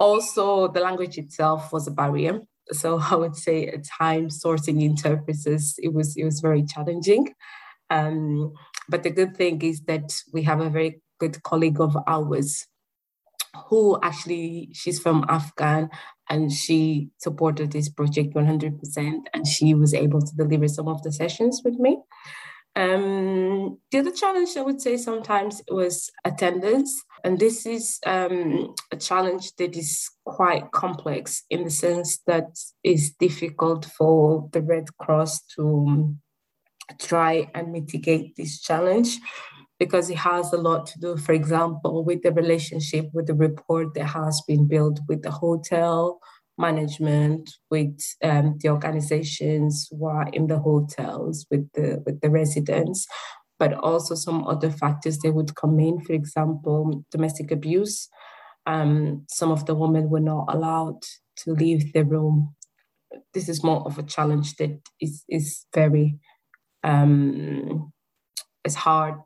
also, 0.00 0.68
the 0.68 0.80
language 0.80 1.18
itself 1.18 1.72
was 1.72 1.86
a 1.86 1.90
barrier. 1.90 2.40
So 2.72 2.98
I 3.10 3.14
would 3.14 3.36
say 3.36 3.66
at 3.66 3.84
times 3.84 4.42
sourcing 4.42 4.82
interpreters, 4.82 5.74
it 5.78 5.92
was 5.92 6.16
it 6.16 6.24
was 6.24 6.40
very 6.40 6.64
challenging. 6.64 7.34
Um, 7.90 8.52
but 8.88 9.02
the 9.02 9.10
good 9.10 9.36
thing 9.36 9.62
is 9.62 9.82
that 9.82 10.12
we 10.32 10.42
have 10.42 10.60
a 10.60 10.70
very 10.70 11.02
good 11.18 11.42
colleague 11.42 11.80
of 11.80 11.96
ours 12.06 12.66
who 13.68 13.98
actually 14.02 14.70
she's 14.72 15.00
from 15.00 15.24
Afghan 15.28 15.90
and 16.28 16.52
she 16.52 17.10
supported 17.18 17.72
this 17.72 17.88
project 17.88 18.34
100% 18.34 19.20
and 19.34 19.46
she 19.46 19.74
was 19.74 19.92
able 19.92 20.22
to 20.22 20.36
deliver 20.36 20.68
some 20.68 20.86
of 20.88 21.02
the 21.02 21.12
sessions 21.12 21.60
with 21.64 21.74
me. 21.74 21.98
Um, 22.76 23.78
the 23.90 23.98
other 23.98 24.12
challenge 24.12 24.50
I 24.56 24.62
would 24.62 24.80
say 24.80 24.96
sometimes 24.96 25.60
was 25.70 26.10
attendance. 26.24 27.02
And 27.24 27.38
this 27.38 27.66
is 27.66 27.98
um, 28.06 28.74
a 28.90 28.96
challenge 28.96 29.54
that 29.56 29.76
is 29.76 30.08
quite 30.24 30.70
complex 30.70 31.44
in 31.50 31.64
the 31.64 31.70
sense 31.70 32.18
that 32.26 32.58
it's 32.82 33.10
difficult 33.10 33.84
for 33.84 34.48
the 34.52 34.62
Red 34.62 34.96
Cross 34.98 35.42
to 35.56 36.16
try 36.98 37.50
and 37.54 37.72
mitigate 37.72 38.36
this 38.36 38.60
challenge 38.60 39.18
because 39.78 40.10
it 40.10 40.18
has 40.18 40.52
a 40.52 40.56
lot 40.58 40.86
to 40.86 41.00
do, 41.00 41.16
for 41.16 41.32
example, 41.32 42.04
with 42.04 42.22
the 42.22 42.32
relationship 42.32 43.08
with 43.12 43.26
the 43.26 43.34
report 43.34 43.94
that 43.94 44.04
has 44.04 44.42
been 44.46 44.66
built 44.66 45.00
with 45.08 45.22
the 45.22 45.30
hotel 45.30 46.20
management, 46.60 47.50
with 47.70 47.98
um, 48.22 48.58
the 48.60 48.68
organizations 48.68 49.88
who 49.90 50.06
are 50.06 50.28
in 50.32 50.46
the 50.46 50.58
hotels, 50.58 51.46
with 51.50 51.68
the 51.74 52.02
with 52.04 52.20
the 52.20 52.30
residents, 52.30 53.06
but 53.58 53.72
also 53.74 54.14
some 54.14 54.46
other 54.46 54.70
factors 54.70 55.18
that 55.18 55.32
would 55.32 55.54
come 55.56 55.80
in. 55.80 56.00
For 56.00 56.12
example, 56.12 57.04
domestic 57.10 57.50
abuse. 57.50 58.08
Um, 58.66 59.24
some 59.28 59.50
of 59.50 59.66
the 59.66 59.74
women 59.74 60.10
were 60.10 60.20
not 60.20 60.44
allowed 60.48 61.02
to 61.38 61.52
leave 61.52 61.92
the 61.92 62.04
room. 62.04 62.54
This 63.32 63.48
is 63.48 63.64
more 63.64 63.82
of 63.86 63.98
a 63.98 64.02
challenge 64.02 64.56
that 64.56 64.78
is 65.00 65.24
is 65.28 65.66
very 65.74 66.18
um, 66.84 67.92
it's 68.64 68.74
hard 68.74 69.16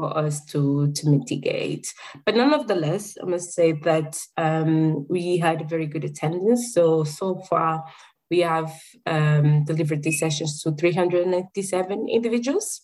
for 0.00 0.16
us 0.16 0.42
to 0.46 0.90
to 0.92 1.08
mitigate. 1.10 1.92
But 2.24 2.34
nonetheless, 2.34 3.16
I 3.22 3.26
must 3.26 3.52
say 3.52 3.72
that 3.84 4.18
um, 4.38 5.06
we 5.08 5.36
had 5.36 5.60
a 5.60 5.70
very 5.74 5.86
good 5.86 6.04
attendance. 6.04 6.72
So 6.74 7.04
so 7.04 7.38
far, 7.50 7.84
we 8.30 8.40
have 8.40 8.72
um, 9.06 9.64
delivered 9.64 10.02
these 10.02 10.20
sessions 10.20 10.62
to 10.62 10.72
397 10.72 12.08
individuals. 12.08 12.80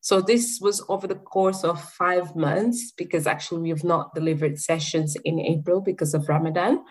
So 0.00 0.20
this 0.20 0.58
was 0.60 0.84
over 0.88 1.06
the 1.06 1.22
course 1.34 1.64
of 1.64 1.82
five 1.82 2.36
months 2.36 2.92
because 2.96 3.26
actually 3.26 3.62
we 3.62 3.70
have 3.70 3.84
not 3.84 4.14
delivered 4.14 4.58
sessions 4.58 5.16
in 5.24 5.40
April 5.40 5.80
because 5.80 6.14
of 6.14 6.28
Ramadan. 6.28 6.84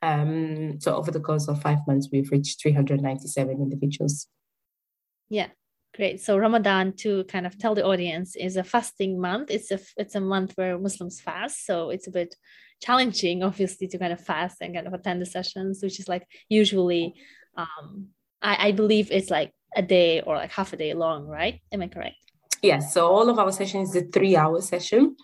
Um, 0.00 0.80
so 0.80 0.96
over 0.96 1.10
the 1.10 1.20
course 1.20 1.46
of 1.46 1.60
five 1.60 1.80
months, 1.86 2.08
we've 2.10 2.30
reached 2.30 2.62
397 2.62 3.60
individuals. 3.60 4.28
Yeah, 5.28 5.48
Great. 5.94 6.20
So 6.20 6.36
Ramadan, 6.36 6.92
to 6.98 7.22
kind 7.24 7.46
of 7.46 7.56
tell 7.56 7.76
the 7.76 7.84
audience, 7.84 8.34
is 8.34 8.56
a 8.56 8.64
fasting 8.64 9.20
month. 9.20 9.48
It's 9.50 9.70
a 9.70 9.78
it's 9.96 10.16
a 10.16 10.20
month 10.20 10.52
where 10.56 10.76
Muslims 10.76 11.20
fast, 11.20 11.64
so 11.64 11.90
it's 11.90 12.08
a 12.08 12.10
bit 12.10 12.34
challenging, 12.82 13.42
obviously, 13.48 13.86
to 13.88 13.98
kind 13.98 14.12
of 14.12 14.20
fast 14.20 14.56
and 14.60 14.74
kind 14.74 14.88
of 14.88 14.92
attend 14.92 15.22
the 15.22 15.26
sessions, 15.26 15.82
which 15.82 16.00
is 16.00 16.08
like 16.08 16.26
usually, 16.48 17.14
um, 17.56 18.08
I, 18.42 18.68
I 18.68 18.72
believe 18.72 19.12
it's 19.12 19.30
like 19.30 19.52
a 19.76 19.82
day 19.82 20.20
or 20.20 20.34
like 20.34 20.50
half 20.50 20.72
a 20.72 20.76
day 20.76 20.94
long, 20.94 21.28
right? 21.28 21.60
Am 21.70 21.82
I 21.82 21.86
correct? 21.86 22.16
Yes. 22.60 22.92
So 22.92 23.06
all 23.06 23.28
of 23.28 23.38
our 23.38 23.52
sessions 23.52 23.94
is 23.94 24.02
a 24.02 24.06
three-hour 24.06 24.62
session. 24.62 25.16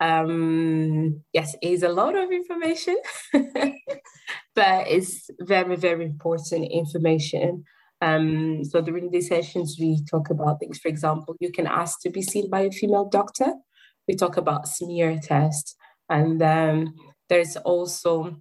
Um, 0.00 1.22
yes, 1.34 1.54
it 1.60 1.68
is 1.68 1.82
a 1.82 1.88
lot 1.90 2.16
of 2.16 2.32
information, 2.32 2.96
but 3.32 4.88
it's 4.88 5.28
very 5.40 5.76
very 5.76 6.06
important 6.06 6.66
information 6.70 7.64
um, 8.04 8.64
so 8.64 8.80
during 8.80 9.10
these 9.10 9.28
sessions, 9.28 9.76
we 9.80 9.90
talk 10.10 10.30
about 10.30 10.60
things. 10.60 10.78
For 10.78 10.88
example, 10.88 11.36
you 11.40 11.50
can 11.52 11.66
ask 11.66 12.00
to 12.02 12.10
be 12.10 12.22
seen 12.22 12.50
by 12.50 12.60
a 12.60 12.70
female 12.70 13.08
doctor. 13.08 13.50
We 14.08 14.14
talk 14.14 14.36
about 14.36 14.68
smear 14.68 15.18
test, 15.22 15.76
and 16.08 16.42
um, 16.42 16.94
there's 17.30 17.56
also 17.56 18.36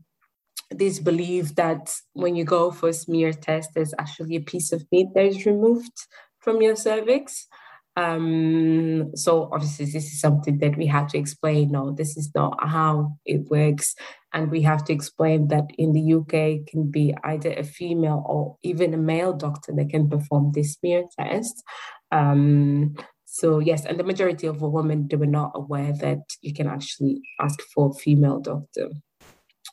this 0.71 0.99
belief 0.99 1.56
that 1.56 1.93
when 2.13 2.36
you 2.36 2.45
go 2.45 2.71
for 2.71 2.89
a 2.89 2.93
smear 2.93 3.32
test, 3.34 3.71
there's 3.76 3.93
actually 3.99 4.36
a 4.36 4.41
piece 4.41 4.71
of 4.71 4.86
meat 4.91 5.08
that 5.15 5.26
is 5.26 5.45
removed 5.45 5.97
from 6.39 6.62
your 6.62 6.76
cervix. 6.76 7.47
Um, 7.95 9.15
so 9.15 9.49
obviously 9.51 9.86
this 9.86 10.06
is 10.06 10.19
something 10.19 10.58
that 10.60 10.77
we 10.77 10.88
had 10.88 11.10
to 11.10 11.17
explain. 11.17 11.71
No, 11.71 11.91
this 11.91 12.17
is 12.17 12.32
not 12.34 12.58
how 12.67 13.17
it 13.25 13.49
works. 13.49 13.95
And 14.34 14.49
we 14.49 14.63
have 14.63 14.84
to 14.86 14.93
explain 14.93 15.49
that 15.49 15.65
in 15.77 15.93
the 15.93 16.13
UK 16.15 16.65
can 16.67 16.89
be 16.89 17.13
either 17.23 17.53
a 17.53 17.63
female 17.63 18.23
or 18.25 18.58
even 18.63 18.93
a 18.93 18.97
male 18.97 19.34
doctor 19.34 19.71
that 19.75 19.89
can 19.89 20.10
perform 20.10 20.51
this 20.53 20.73
smear 20.73 21.03
test. 21.19 21.63
Um, 22.12 22.95
so 23.25 23.60
yes, 23.60 23.86
and 23.86 23.99
the 23.99 24.03
majority 24.03 24.47
of 24.47 24.62
women 24.62 25.08
they 25.08 25.17
were 25.17 25.25
not 25.25 25.51
aware 25.56 25.93
that 25.93 26.21
you 26.41 26.53
can 26.53 26.67
actually 26.67 27.21
ask 27.39 27.60
for 27.73 27.89
a 27.89 27.93
female 27.93 28.39
doctor. 28.39 28.89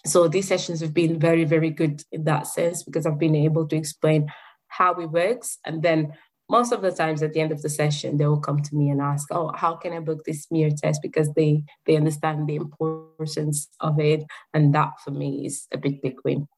So 0.07 0.29
these 0.29 0.49
sessions 0.49 0.81
have 0.81 0.95
been 0.95 1.19
very, 1.19 1.45
very 1.45 1.71
good 1.71 2.03
in 2.11 2.25
that 2.25 2.47
sense 2.47 2.83
because 2.83 3.05
I've 3.05 3.19
been 3.19 3.37
able 3.37 3.67
to 3.69 3.77
explain 3.77 4.33
how 4.69 4.95
it 4.95 5.11
works 5.11 5.59
and 5.67 5.83
then 5.83 6.13
most 6.51 6.73
of 6.73 6.83
the 6.83 6.91
times 6.91 7.23
at 7.23 7.33
the 7.33 7.41
end 7.41 7.53
of 7.53 7.63
the 7.63 7.69
session 7.69 8.17
they 8.17 8.27
will 8.27 8.41
come 8.41 8.61
to 8.61 8.75
me 8.75 8.91
and 8.91 9.01
ask 9.01 9.29
oh 9.31 9.53
how 9.55 9.75
can 9.77 9.93
i 9.93 10.01
book 10.01 10.25
this 10.25 10.43
smear 10.43 10.71
test? 10.71 11.01
Because 11.01 11.33
they 11.35 11.63
they 11.87 11.97
understand 11.97 12.49
the 12.49 12.57
importance 12.57 13.69
of 13.81 14.01
it 14.01 14.25
and 14.53 14.75
that 14.75 14.93
for 15.03 15.13
me 15.13 15.47
is 15.47 15.67
a 15.73 15.79
big 15.79 16.03
big 16.03 16.17
win. 16.25 16.49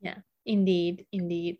Yeah 0.00 0.18
indeed 0.46 1.06
indeed. 1.12 1.58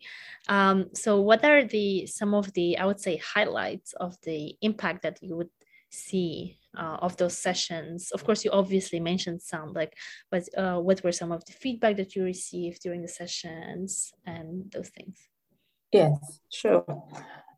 Um, 0.49 0.91
so 0.95 1.21
what 1.21 1.45
are 1.45 1.65
the 1.65 2.07
some 2.07 2.35
of 2.35 2.53
the 2.55 2.79
i 2.79 2.85
would 2.87 3.01
say 3.01 3.17
highlights 3.19 3.93
of 3.95 4.17
the 4.23 4.57
impact 4.63 5.03
that 5.03 5.19
you 5.23 5.37
would 5.37 5.51
see 5.91 6.59
uh, 6.77 6.99
of 7.03 7.17
those 7.17 7.37
sessions? 7.37 8.11
Of 8.13 8.25
course 8.25 8.45
you 8.45 8.51
obviously 8.51 9.01
mentioned 9.01 9.43
some 9.43 9.73
like 9.73 9.95
but 10.31 10.45
uh, 10.57 10.79
what 10.81 11.03
were 11.05 11.13
some 11.13 11.33
of 11.33 11.45
the 11.45 11.53
feedback 11.53 11.97
that 11.97 12.17
you 12.17 12.25
received 12.25 12.83
during 12.83 13.03
the 13.03 13.09
sessions 13.21 14.13
and 14.27 14.71
those 14.73 14.89
things 14.89 15.30
Yes, 15.93 16.41
sure. 16.51 16.85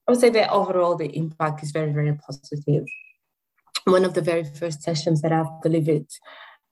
I 0.09 0.11
would 0.11 0.21
say 0.21 0.31
that 0.31 0.51
overall 0.51 0.97
the 0.97 1.14
impact 1.16 1.62
is 1.62 1.71
very, 1.71 1.92
very 1.92 2.14
positive. 2.14 2.85
One 3.85 4.05
of 4.05 4.14
the 4.14 4.23
very 4.23 4.45
first 4.45 4.83
sessions 4.83 5.23
that 5.23 5.33
I've 5.33 5.61
delivered, 5.62 6.07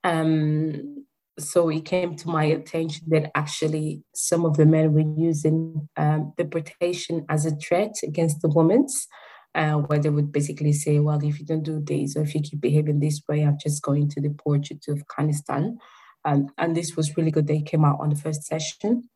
um, 0.03 1.05
so 1.39 1.69
it 1.69 1.85
came 1.85 2.15
to 2.17 2.29
my 2.29 2.45
attention 2.45 3.07
that 3.09 3.31
actually 3.35 4.03
some 4.13 4.45
of 4.45 4.57
the 4.57 4.65
men 4.65 4.93
were 4.93 5.21
using 5.21 5.87
um, 5.97 6.33
deportation 6.37 7.25
as 7.29 7.45
a 7.45 7.55
threat 7.55 7.95
against 8.03 8.41
the 8.41 8.49
women, 8.49 8.87
uh, 9.55 9.73
where 9.73 9.99
they 9.99 10.09
would 10.09 10.31
basically 10.31 10.73
say, 10.73 10.99
well, 10.99 11.23
if 11.23 11.39
you 11.39 11.45
don't 11.45 11.63
do 11.63 11.79
this 11.79 12.15
or 12.15 12.23
if 12.23 12.33
you 12.33 12.41
keep 12.41 12.59
behaving 12.59 12.99
this 12.99 13.21
way, 13.27 13.43
I'm 13.43 13.57
just 13.61 13.81
going 13.81 14.09
to 14.09 14.21
deport 14.21 14.69
you 14.69 14.79
to 14.83 14.91
Afghanistan. 14.93 15.77
Um, 16.25 16.49
and 16.57 16.75
this 16.75 16.95
was 16.95 17.17
really 17.17 17.31
good. 17.31 17.47
They 17.47 17.61
came 17.61 17.85
out 17.85 17.99
on 17.99 18.09
the 18.09 18.15
first 18.15 18.43
session 18.43 19.09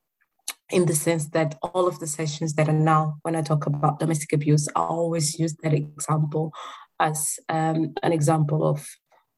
in 0.71 0.85
the 0.85 0.95
sense 0.95 1.29
that 1.29 1.57
all 1.61 1.87
of 1.87 1.99
the 1.99 2.07
sessions 2.07 2.53
that 2.53 2.67
are 2.67 2.73
now, 2.73 3.17
when 3.21 3.35
I 3.35 3.41
talk 3.41 3.65
about 3.65 3.99
domestic 3.99 4.33
abuse, 4.33 4.67
I 4.75 4.81
always 4.81 5.37
use 5.37 5.55
that 5.61 5.73
example 5.73 6.51
as 6.99 7.37
um, 7.49 7.93
an 8.01 8.11
example 8.11 8.67
of 8.67 8.85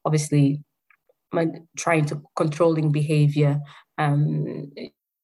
obviously 0.04 0.62
trying 1.76 2.06
to 2.06 2.22
controlling 2.34 2.90
behavior, 2.90 3.60
um, 3.98 4.72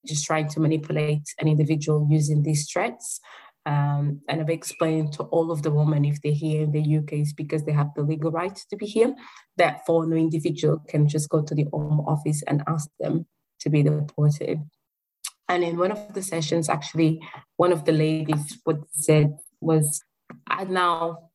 just 0.07 0.27
trying 0.27 0.49
to 0.49 0.61
manipulate 0.61 1.23
an 1.41 1.49
individual 1.49 2.07
using 2.11 2.43
these 2.43 2.71
threats. 2.71 3.21
Um, 3.67 4.21
and 4.29 4.43
I've 4.43 4.51
explained 4.51 5.15
to 5.15 5.23
all 5.25 5.51
of 5.51 5.63
the 5.63 5.71
women 5.71 6.05
if 6.05 6.21
they're 6.21 6.33
here 6.33 6.63
in 6.63 6.73
the 6.73 6.99
UK, 6.99 7.15
it's 7.15 7.33
because 7.33 7.65
they 7.65 7.73
have 7.73 7.95
the 7.97 8.03
legal 8.03 8.31
right 8.31 8.55
to 8.55 8.77
be 8.77 8.85
here. 8.85 9.15
That 9.57 9.87
for 9.87 10.07
no 10.07 10.17
individual 10.17 10.85
can 10.87 11.09
just 11.09 11.31
go 11.31 11.43
to 11.43 11.55
the 11.55 11.67
Home 11.73 12.01
Office 12.01 12.43
and 12.47 12.63
ask 12.67 12.91
them 13.01 13.27
to 13.61 13.71
be 13.71 13.83
deported. 13.83 14.61
And 15.49 15.63
in 15.63 15.77
one 15.77 15.93
of 15.93 16.15
the 16.15 16.23
sessions, 16.23 16.69
actually, 16.69 17.21
one 17.57 17.73
of 17.73 17.85
the 17.85 17.93
ladies 17.93 18.59
what 18.65 18.79
said 18.93 19.37
was, 19.61 20.03
I 20.47 20.65
now 20.65 21.31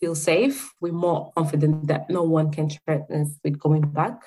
feel 0.00 0.14
safe. 0.14 0.72
We're 0.80 0.92
more 0.92 1.32
confident 1.36 1.88
that 1.88 2.08
no 2.08 2.22
one 2.22 2.50
can 2.50 2.70
threaten 2.70 3.22
us 3.22 3.34
with 3.44 3.58
going 3.58 3.82
back. 3.82 4.22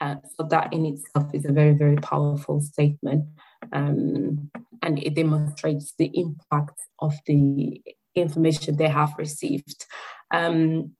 Uh, 0.00 0.16
so 0.36 0.46
that 0.50 0.72
in 0.74 0.84
itself 0.84 1.30
is 1.32 1.46
a 1.46 1.52
very, 1.52 1.72
very 1.72 1.96
powerful 1.96 2.60
statement. 2.60 3.24
Um, 3.72 4.50
and 4.82 5.02
it 5.02 5.14
demonstrates 5.14 5.94
the 5.96 6.10
impact 6.14 6.78
of 6.98 7.14
the 7.26 7.80
information 8.14 8.76
they 8.76 8.88
have 8.88 9.14
received. 9.16 9.86
Um, 10.30 10.95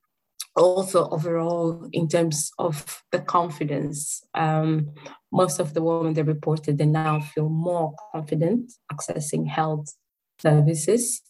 also, 0.56 1.08
overall, 1.10 1.88
in 1.92 2.08
terms 2.08 2.50
of 2.58 3.02
the 3.12 3.20
confidence, 3.20 4.22
um, 4.34 4.90
most 5.30 5.60
of 5.60 5.74
the 5.74 5.82
women 5.82 6.14
that 6.14 6.24
reported 6.24 6.78
they 6.78 6.86
now 6.86 7.20
feel 7.20 7.48
more 7.48 7.94
confident 8.12 8.72
accessing 8.90 9.46
health 9.46 9.94
services. 10.40 11.20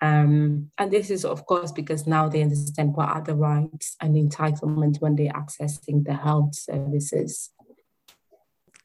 Um, 0.00 0.70
and 0.76 0.90
this 0.90 1.10
is, 1.10 1.24
of 1.24 1.46
course, 1.46 1.72
because 1.72 2.06
now 2.06 2.28
they 2.28 2.42
understand 2.42 2.94
what 2.94 3.08
are 3.08 3.22
the 3.22 3.34
rights 3.34 3.96
and 4.02 4.16
entitlement 4.16 5.00
when 5.00 5.16
they're 5.16 5.32
accessing 5.32 6.04
the 6.04 6.14
health 6.14 6.54
services. 6.54 7.50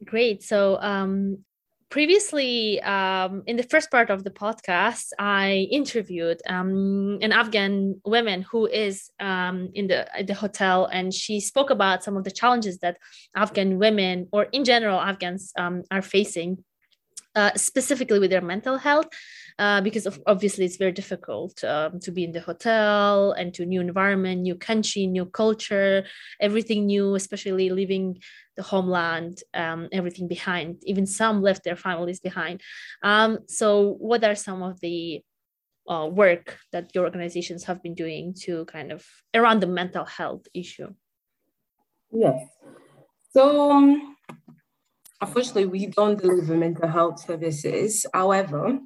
Great. 0.06 0.44
So, 0.44 0.78
um, 0.82 1.44
previously, 1.90 2.82
um, 2.82 3.44
in 3.48 3.58
the 3.58 3.64
first 3.64 3.90
part 3.92 4.10
of 4.10 4.24
the 4.24 4.30
podcast, 4.30 5.08
I 5.18 5.68
interviewed 5.72 6.42
um, 6.48 7.20
an 7.22 7.32
Afghan 7.32 8.00
woman 8.06 8.44
who 8.44 8.68
is 8.68 9.10
um, 9.20 9.70
in 9.74 9.88
the 9.88 10.08
the 10.26 10.34
hotel, 10.34 10.86
and 10.86 11.14
she 11.14 11.40
spoke 11.40 11.70
about 11.70 12.04
some 12.04 12.18
of 12.18 12.24
the 12.24 12.32
challenges 12.32 12.80
that 12.80 12.98
Afghan 13.36 13.80
women, 13.80 14.28
or 14.32 14.44
in 14.52 14.64
general 14.64 15.00
Afghans, 15.00 15.52
um, 15.58 15.84
are 15.90 16.02
facing, 16.02 16.64
uh, 17.36 17.52
specifically 17.56 18.20
with 18.20 18.30
their 18.30 18.42
mental 18.42 18.78
health 18.78 19.08
uh, 19.60 19.82
because 19.82 20.06
of, 20.06 20.20
obviously 20.26 20.64
it's 20.64 20.78
very 20.78 20.94
difficult 20.94 21.62
um, 21.66 22.00
to 22.00 22.12
be 22.12 22.24
in 22.24 22.32
the 22.32 22.40
hotel 22.40 23.34
and 23.34 23.54
to 23.54 23.66
new 23.66 23.82
environment, 23.82 24.42
new 24.42 24.56
country, 24.56 25.06
new 25.06 25.26
culture, 25.26 26.06
everything 26.40 26.86
new, 26.86 27.16
especially 27.16 27.70
leaving 27.70 28.18
the 28.56 28.64
homeland, 28.64 29.44
um, 29.54 29.90
everything 29.92 30.30
behind. 30.30 30.82
Even 30.86 31.06
some 31.06 31.42
left 31.42 31.66
their 31.66 31.76
families 31.76 32.22
behind. 32.22 32.62
Um, 33.04 33.40
so, 33.48 33.96
what 34.00 34.24
are 34.24 34.36
some 34.36 34.64
of 34.64 34.80
the 34.80 35.22
uh, 35.90 36.08
work 36.10 36.58
that 36.72 36.96
your 36.96 37.04
organizations 37.04 37.66
have 37.66 37.84
been 37.84 37.96
doing 37.96 38.34
to 38.46 38.64
kind 38.66 38.94
of 38.94 39.06
around 39.34 39.60
the 39.60 39.68
mental 39.68 40.06
health 40.06 40.48
issue? 40.54 40.94
Yes. 42.12 42.48
So, 43.32 43.72
um, 43.72 44.16
unfortunately, 45.20 45.66
we 45.66 45.88
don't 45.88 46.20
deliver 46.20 46.56
mental 46.56 46.88
health 46.88 47.20
services. 47.20 48.06
However, 48.14 48.80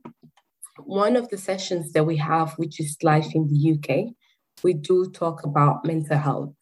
one 0.79 1.15
of 1.15 1.29
the 1.29 1.37
sessions 1.37 1.93
that 1.93 2.05
we 2.05 2.17
have, 2.17 2.53
which 2.53 2.79
is 2.79 2.97
life 3.03 3.33
in 3.35 3.47
the 3.47 3.73
UK, 3.73 4.13
we 4.63 4.73
do 4.73 5.09
talk 5.09 5.43
about 5.43 5.85
mental 5.85 6.17
health. 6.17 6.55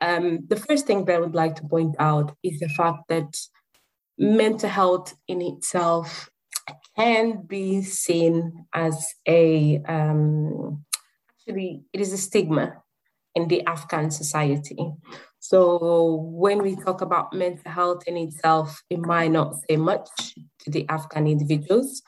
Um, 0.00 0.40
the 0.48 0.56
first 0.56 0.86
thing 0.86 1.04
that 1.04 1.16
I 1.16 1.20
would 1.20 1.34
like 1.34 1.56
to 1.56 1.68
point 1.68 1.96
out 1.98 2.36
is 2.42 2.60
the 2.60 2.68
fact 2.68 3.08
that 3.08 3.36
mental 4.18 4.68
health 4.68 5.14
in 5.28 5.40
itself 5.40 6.28
can 6.96 7.42
be 7.46 7.82
seen 7.82 8.66
as 8.74 9.14
a 9.26 9.80
um, 9.88 10.84
actually 11.30 11.82
it 11.92 12.00
is 12.00 12.12
a 12.12 12.18
stigma 12.18 12.74
in 13.34 13.48
the 13.48 13.64
Afghan 13.66 14.10
society. 14.10 14.76
So 15.38 16.14
when 16.30 16.62
we 16.62 16.76
talk 16.76 17.00
about 17.00 17.32
mental 17.32 17.70
health 17.70 18.04
in 18.06 18.16
itself, 18.16 18.82
it 18.90 19.00
might 19.00 19.32
not 19.32 19.56
say 19.68 19.76
much 19.76 20.08
to 20.60 20.70
the 20.70 20.86
Afghan 20.88 21.26
individuals. 21.26 22.02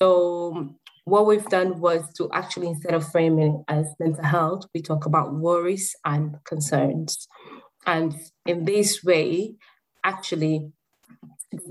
So 0.00 0.74
what 1.04 1.26
we've 1.26 1.46
done 1.46 1.80
was 1.80 2.12
to 2.14 2.30
actually, 2.32 2.68
instead 2.68 2.94
of 2.94 3.10
framing 3.10 3.64
as 3.68 3.86
mental 4.00 4.24
health, 4.24 4.66
we 4.74 4.82
talk 4.82 5.06
about 5.06 5.34
worries 5.34 5.94
and 6.04 6.36
concerns. 6.44 7.28
And 7.86 8.14
in 8.46 8.64
this 8.64 9.04
way, 9.04 9.54
actually, 10.02 10.72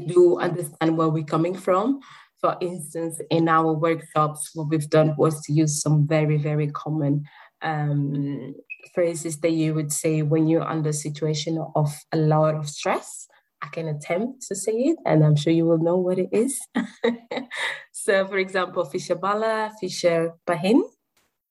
do 0.07 0.37
understand 0.37 0.97
where 0.97 1.09
we're 1.09 1.23
coming 1.23 1.55
from. 1.55 1.99
For 2.39 2.57
instance, 2.61 3.19
in 3.29 3.47
our 3.47 3.73
workshops, 3.73 4.51
what 4.53 4.69
we've 4.69 4.89
done 4.89 5.15
was 5.17 5.41
to 5.43 5.53
use 5.53 5.81
some 5.81 6.07
very, 6.07 6.37
very 6.37 6.67
common 6.67 7.25
um, 7.61 8.53
phrases 8.93 9.39
that 9.39 9.51
you 9.51 9.73
would 9.73 9.91
say 9.91 10.21
when 10.21 10.47
you're 10.47 10.67
under 10.67 10.89
a 10.89 10.93
situation 10.93 11.57
of 11.75 11.91
a 12.11 12.17
lot 12.17 12.55
of 12.55 12.69
stress. 12.69 13.27
I 13.63 13.67
can 13.67 13.87
attempt 13.87 14.45
to 14.47 14.55
say 14.55 14.73
it, 14.73 14.97
and 15.05 15.23
I'm 15.23 15.37
sure 15.37 15.53
you 15.53 15.65
will 15.65 15.77
know 15.77 15.95
what 15.95 16.19
it 16.19 16.29
is. 16.33 16.59
so, 17.93 18.27
for 18.27 18.37
example, 18.37 18.83
Fisher 18.83 19.15
Bala, 19.15 19.71
Fisher 19.79 20.33
Pahin. 20.45 20.81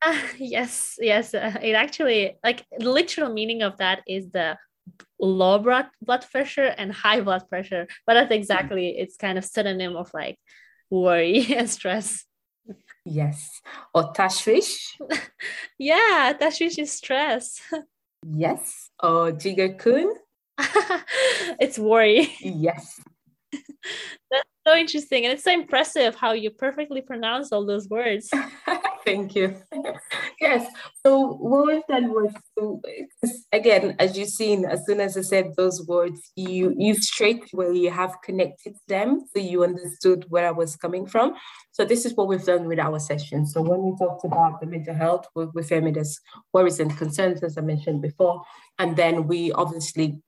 Uh, 0.03 0.19
yes, 0.39 0.97
yes. 1.01 1.33
Uh, 1.33 1.59
it 1.63 1.73
actually, 1.73 2.37
like, 2.45 2.67
the 2.77 2.91
literal 2.91 3.33
meaning 3.33 3.63
of 3.63 3.79
that 3.79 4.03
is 4.07 4.31
the 4.31 4.59
low 5.19 5.59
blood 5.59 5.87
blood 6.03 6.27
pressure 6.31 6.75
and 6.77 6.93
high 6.93 7.21
blood 7.21 7.49
pressure. 7.49 7.87
But 8.07 8.15
that's 8.15 8.33
exactly, 8.33 8.91
it's 8.99 9.17
kind 9.17 9.39
of 9.39 9.45
synonym 9.45 9.97
of 9.97 10.11
like 10.13 10.39
worry 10.91 11.47
and 11.57 11.71
stress. 11.71 12.25
Yes. 13.05 13.61
Or 13.95 14.13
tashwish. 14.13 14.97
yeah, 15.79 16.33
tashwish 16.39 16.79
is 16.79 16.93
stress. 16.93 17.61
yes. 18.23 18.91
Or 19.03 19.33
jigar 19.33 19.79
kun. 19.79 20.13
it's 21.61 21.79
worry. 21.79 22.33
Yes. 22.41 23.01
That's 24.31 24.49
so 24.67 24.77
interesting. 24.77 25.25
And 25.25 25.35
it's 25.35 25.45
so 25.45 25.53
impressive 25.53 26.15
how 26.15 26.33
you 26.33 26.51
perfectly 26.51 27.01
pronounce 27.01 27.53
all 27.53 27.67
those 27.67 27.89
words. 27.89 28.31
Thank 29.05 29.35
you. 29.35 29.57
yes. 30.41 30.71
So 31.05 31.35
what 31.35 31.67
we've 31.67 31.87
done 31.89 32.11
was 32.11 32.33
again, 33.51 33.97
as 33.99 34.17
you've 34.17 34.29
seen, 34.29 34.65
as 34.65 34.87
soon 34.87 35.01
as 35.01 35.17
I 35.17 35.23
said 35.23 35.53
those 35.57 35.85
words, 35.87 36.31
you 36.37 36.75
you 36.79 36.95
straight 36.95 37.43
away 37.53 37.73
you 37.73 37.91
have 37.91 38.15
connected 38.23 38.77
them, 38.87 39.27
so 39.35 39.43
you 39.43 39.65
understood 39.65 40.27
where 40.29 40.47
I 40.47 40.53
was 40.53 40.77
coming 40.77 41.07
from. 41.07 41.35
So 41.73 41.85
this 41.85 42.07
is 42.07 42.15
what 42.15 42.29
we've 42.29 42.45
done 42.45 42.67
with 42.67 42.79
our 42.79 43.01
session. 43.01 43.47
So 43.47 43.61
when 43.61 43.83
we 43.83 43.97
talked 43.99 44.25
about 44.25 44.61
the 44.61 44.67
mental 44.67 44.95
health, 44.95 45.27
we, 45.35 45.47
we 45.47 45.63
framed 45.65 45.97
as 45.97 46.19
worries 46.53 46.79
and 46.79 46.97
concerns, 46.97 47.43
as 47.43 47.59
I 47.59 47.63
mentioned 47.63 48.03
before, 48.03 48.43
and 48.79 48.97
then 48.97 49.27
we 49.27 49.51
obviously 49.53 50.23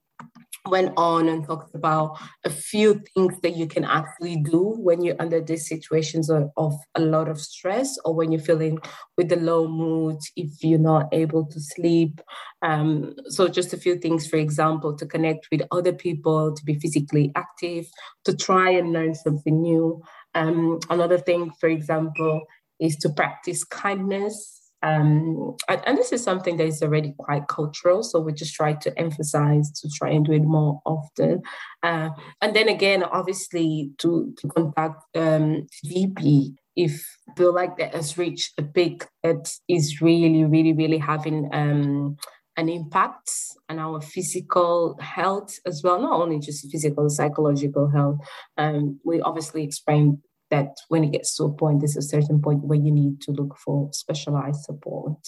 went 0.66 0.92
on 0.96 1.28
and 1.28 1.44
talked 1.46 1.74
about 1.74 2.18
a 2.44 2.50
few 2.50 3.02
things 3.14 3.38
that 3.42 3.56
you 3.56 3.66
can 3.66 3.84
actually 3.84 4.36
do 4.36 4.76
when 4.78 5.02
you're 5.02 5.20
under 5.20 5.40
these 5.40 5.68
situations 5.68 6.30
of, 6.30 6.50
of, 6.56 6.74
a 6.94 7.00
lot 7.00 7.28
of 7.28 7.40
stress 7.40 7.98
or 8.04 8.14
when 8.14 8.32
you're 8.32 8.40
feeling 8.40 8.78
with 9.16 9.28
the 9.28 9.36
low 9.36 9.68
mood 9.68 10.18
if 10.36 10.62
you're 10.62 10.78
not 10.78 11.08
able 11.12 11.44
to 11.44 11.60
sleep. 11.60 12.20
Um, 12.62 13.14
so 13.26 13.48
just 13.48 13.72
a 13.72 13.76
few 13.76 13.96
things 13.96 14.26
for 14.26 14.36
example 14.36 14.96
to 14.96 15.06
connect 15.06 15.48
with 15.50 15.62
other 15.70 15.92
people 15.92 16.54
to 16.54 16.64
be 16.64 16.78
physically 16.78 17.32
active 17.36 17.86
to 18.24 18.34
try 18.34 18.70
and 18.70 18.92
learn 18.92 19.14
something 19.14 19.60
new. 19.60 20.02
Um, 20.34 20.80
another 20.88 21.18
thing 21.18 21.52
for 21.60 21.68
example 21.68 22.42
is 22.80 22.96
to 22.96 23.10
practice 23.10 23.64
kindness 23.64 24.63
um, 24.84 25.56
and, 25.66 25.96
this 25.96 26.12
is 26.12 26.22
something 26.22 26.58
that 26.58 26.66
is 26.66 26.82
already 26.82 27.14
quite 27.18 27.48
cultural, 27.48 28.02
so 28.02 28.20
we 28.20 28.34
just 28.34 28.54
try 28.54 28.74
to 28.74 28.98
emphasize 28.98 29.72
to 29.80 29.88
try 29.88 30.10
and 30.10 30.26
do 30.26 30.32
it 30.32 30.44
more 30.44 30.82
often. 30.84 31.42
Uh, 31.82 32.10
and 32.42 32.54
then 32.54 32.68
again, 32.68 33.02
obviously, 33.02 33.92
to, 33.98 34.34
to 34.36 34.48
contact 34.48 35.02
um, 35.14 35.66
GP 35.86 36.54
if 36.76 37.16
feel 37.36 37.54
like 37.54 37.78
that 37.78 37.94
has 37.94 38.18
reached 38.18 38.58
a 38.58 38.62
peak 38.62 39.06
that 39.22 39.50
is 39.68 40.02
really, 40.02 40.44
really, 40.44 40.74
really 40.74 40.98
having 40.98 41.48
um, 41.54 42.18
an 42.58 42.68
impact 42.68 43.30
on 43.70 43.78
our 43.78 44.02
physical 44.02 44.98
health 45.00 45.58
as 45.64 45.82
well, 45.82 45.98
not 45.98 46.20
only 46.20 46.40
just 46.40 46.70
physical, 46.70 47.08
psychological 47.08 47.88
health. 47.88 48.18
Um, 48.58 49.00
we 49.02 49.22
obviously 49.22 49.64
explain 49.64 50.20
that 50.54 50.76
when 50.88 51.02
it 51.02 51.10
gets 51.10 51.34
to 51.36 51.44
a 51.44 51.52
point, 51.52 51.80
there's 51.80 51.96
a 51.96 52.10
certain 52.14 52.40
point 52.40 52.62
where 52.64 52.78
you 52.78 52.92
need 52.92 53.20
to 53.22 53.32
look 53.32 53.56
for 53.64 53.90
specialized 53.92 54.62
support. 54.64 55.18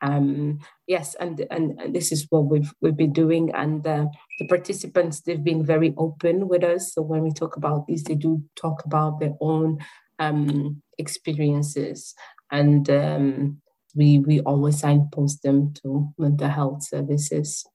Um, 0.00 0.60
yes, 0.86 1.14
and, 1.20 1.46
and, 1.50 1.78
and 1.78 1.94
this 1.94 2.10
is 2.12 2.26
what 2.30 2.46
we've 2.46 2.72
we've 2.80 2.96
been 2.96 3.12
doing, 3.12 3.50
and 3.54 3.86
uh, 3.86 4.06
the 4.38 4.46
participants 4.46 5.20
they've 5.20 5.44
been 5.44 5.64
very 5.74 5.92
open 5.98 6.48
with 6.48 6.64
us. 6.64 6.94
So 6.94 7.02
when 7.02 7.22
we 7.22 7.32
talk 7.32 7.56
about 7.56 7.86
this, 7.86 8.04
they 8.04 8.14
do 8.14 8.42
talk 8.56 8.82
about 8.86 9.20
their 9.20 9.34
own 9.40 9.78
um, 10.18 10.82
experiences, 10.96 12.14
and 12.50 12.88
um, 12.88 13.60
we 13.94 14.18
we 14.18 14.40
always 14.40 14.80
signpost 14.80 15.42
them 15.42 15.74
to 15.82 16.08
mental 16.16 16.48
health 16.48 16.82
services 16.84 17.66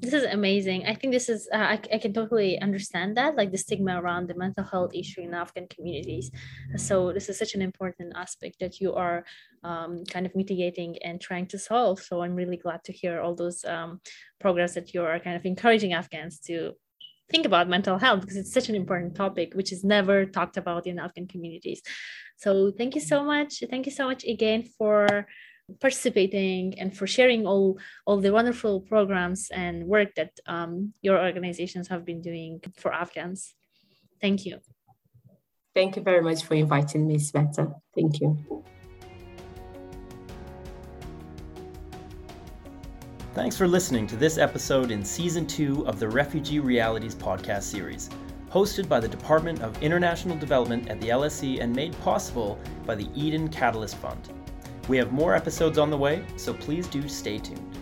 this 0.00 0.14
is 0.14 0.24
amazing. 0.24 0.86
I 0.86 0.94
think 0.94 1.12
this 1.12 1.28
is 1.28 1.48
uh, 1.52 1.58
I, 1.58 1.80
I 1.92 1.98
can 1.98 2.12
totally 2.12 2.60
understand 2.60 3.16
that 3.16 3.36
like 3.36 3.50
the 3.50 3.58
stigma 3.58 4.00
around 4.00 4.28
the 4.28 4.36
mental 4.36 4.64
health 4.64 4.94
issue 4.94 5.22
in 5.22 5.34
afghan 5.34 5.66
communities. 5.68 6.30
So 6.76 7.12
this 7.12 7.28
is 7.28 7.38
such 7.38 7.54
an 7.54 7.62
important 7.62 8.12
aspect 8.14 8.60
that 8.60 8.80
you 8.80 8.94
are 8.94 9.24
um, 9.64 10.04
kind 10.04 10.24
of 10.24 10.36
mitigating 10.36 10.96
and 11.02 11.20
trying 11.20 11.46
to 11.48 11.58
solve. 11.58 12.00
So 12.00 12.22
i'm 12.22 12.36
really 12.36 12.56
glad 12.56 12.84
to 12.84 12.92
hear 12.92 13.20
all 13.20 13.34
those 13.34 13.64
um, 13.64 14.00
progress 14.38 14.74
that 14.74 14.94
you 14.94 15.02
are 15.02 15.18
kind 15.18 15.36
of 15.36 15.44
encouraging 15.44 15.92
afghans 15.92 16.38
to 16.40 16.74
think 17.30 17.44
about 17.44 17.68
mental 17.68 17.98
health 17.98 18.20
because 18.20 18.36
it's 18.36 18.52
such 18.52 18.68
an 18.68 18.74
important 18.74 19.14
topic 19.14 19.52
which 19.54 19.70
is 19.72 19.84
never 19.84 20.24
talked 20.24 20.56
about 20.56 20.86
in 20.86 20.98
afghan 20.98 21.26
communities. 21.26 21.82
So 22.36 22.70
thank 22.70 22.94
you 22.94 23.00
so 23.00 23.24
much. 23.24 23.64
Thank 23.68 23.86
you 23.86 23.92
so 23.92 24.06
much 24.06 24.24
again 24.24 24.62
for 24.78 25.26
participating 25.80 26.78
and 26.78 26.96
for 26.96 27.06
sharing 27.06 27.46
all 27.46 27.78
all 28.06 28.20
the 28.20 28.32
wonderful 28.32 28.80
programs 28.80 29.50
and 29.50 29.84
work 29.84 30.14
that 30.16 30.32
um, 30.46 30.92
your 31.02 31.18
organizations 31.18 31.88
have 31.88 32.04
been 32.04 32.20
doing 32.20 32.60
for 32.76 32.92
Afghans. 32.92 33.54
Thank 34.20 34.46
you. 34.46 34.58
Thank 35.74 35.96
you 35.96 36.02
very 36.02 36.22
much 36.22 36.42
for 36.44 36.54
inviting 36.54 37.06
me, 37.06 37.16
Sveta. 37.18 37.72
Thank 37.94 38.20
you. 38.20 38.64
Thanks 43.34 43.56
for 43.56 43.68
listening 43.68 44.08
to 44.08 44.16
this 44.16 44.36
episode 44.36 44.90
in 44.90 45.04
Season 45.04 45.46
2 45.46 45.86
of 45.86 46.00
the 46.00 46.08
Refugee 46.08 46.58
Realities 46.58 47.14
podcast 47.14 47.62
series, 47.62 48.10
hosted 48.50 48.88
by 48.88 48.98
the 48.98 49.06
Department 49.06 49.62
of 49.62 49.80
International 49.80 50.36
Development 50.36 50.88
at 50.88 51.00
the 51.00 51.10
LSE 51.10 51.60
and 51.60 51.72
made 51.72 51.96
possible 52.00 52.58
by 52.84 52.96
the 52.96 53.08
Eden 53.14 53.46
Catalyst 53.46 53.96
Fund. 53.98 54.32
We 54.88 54.96
have 54.96 55.12
more 55.12 55.34
episodes 55.34 55.76
on 55.76 55.90
the 55.90 55.96
way, 55.98 56.24
so 56.36 56.54
please 56.54 56.86
do 56.86 57.06
stay 57.08 57.38
tuned. 57.38 57.78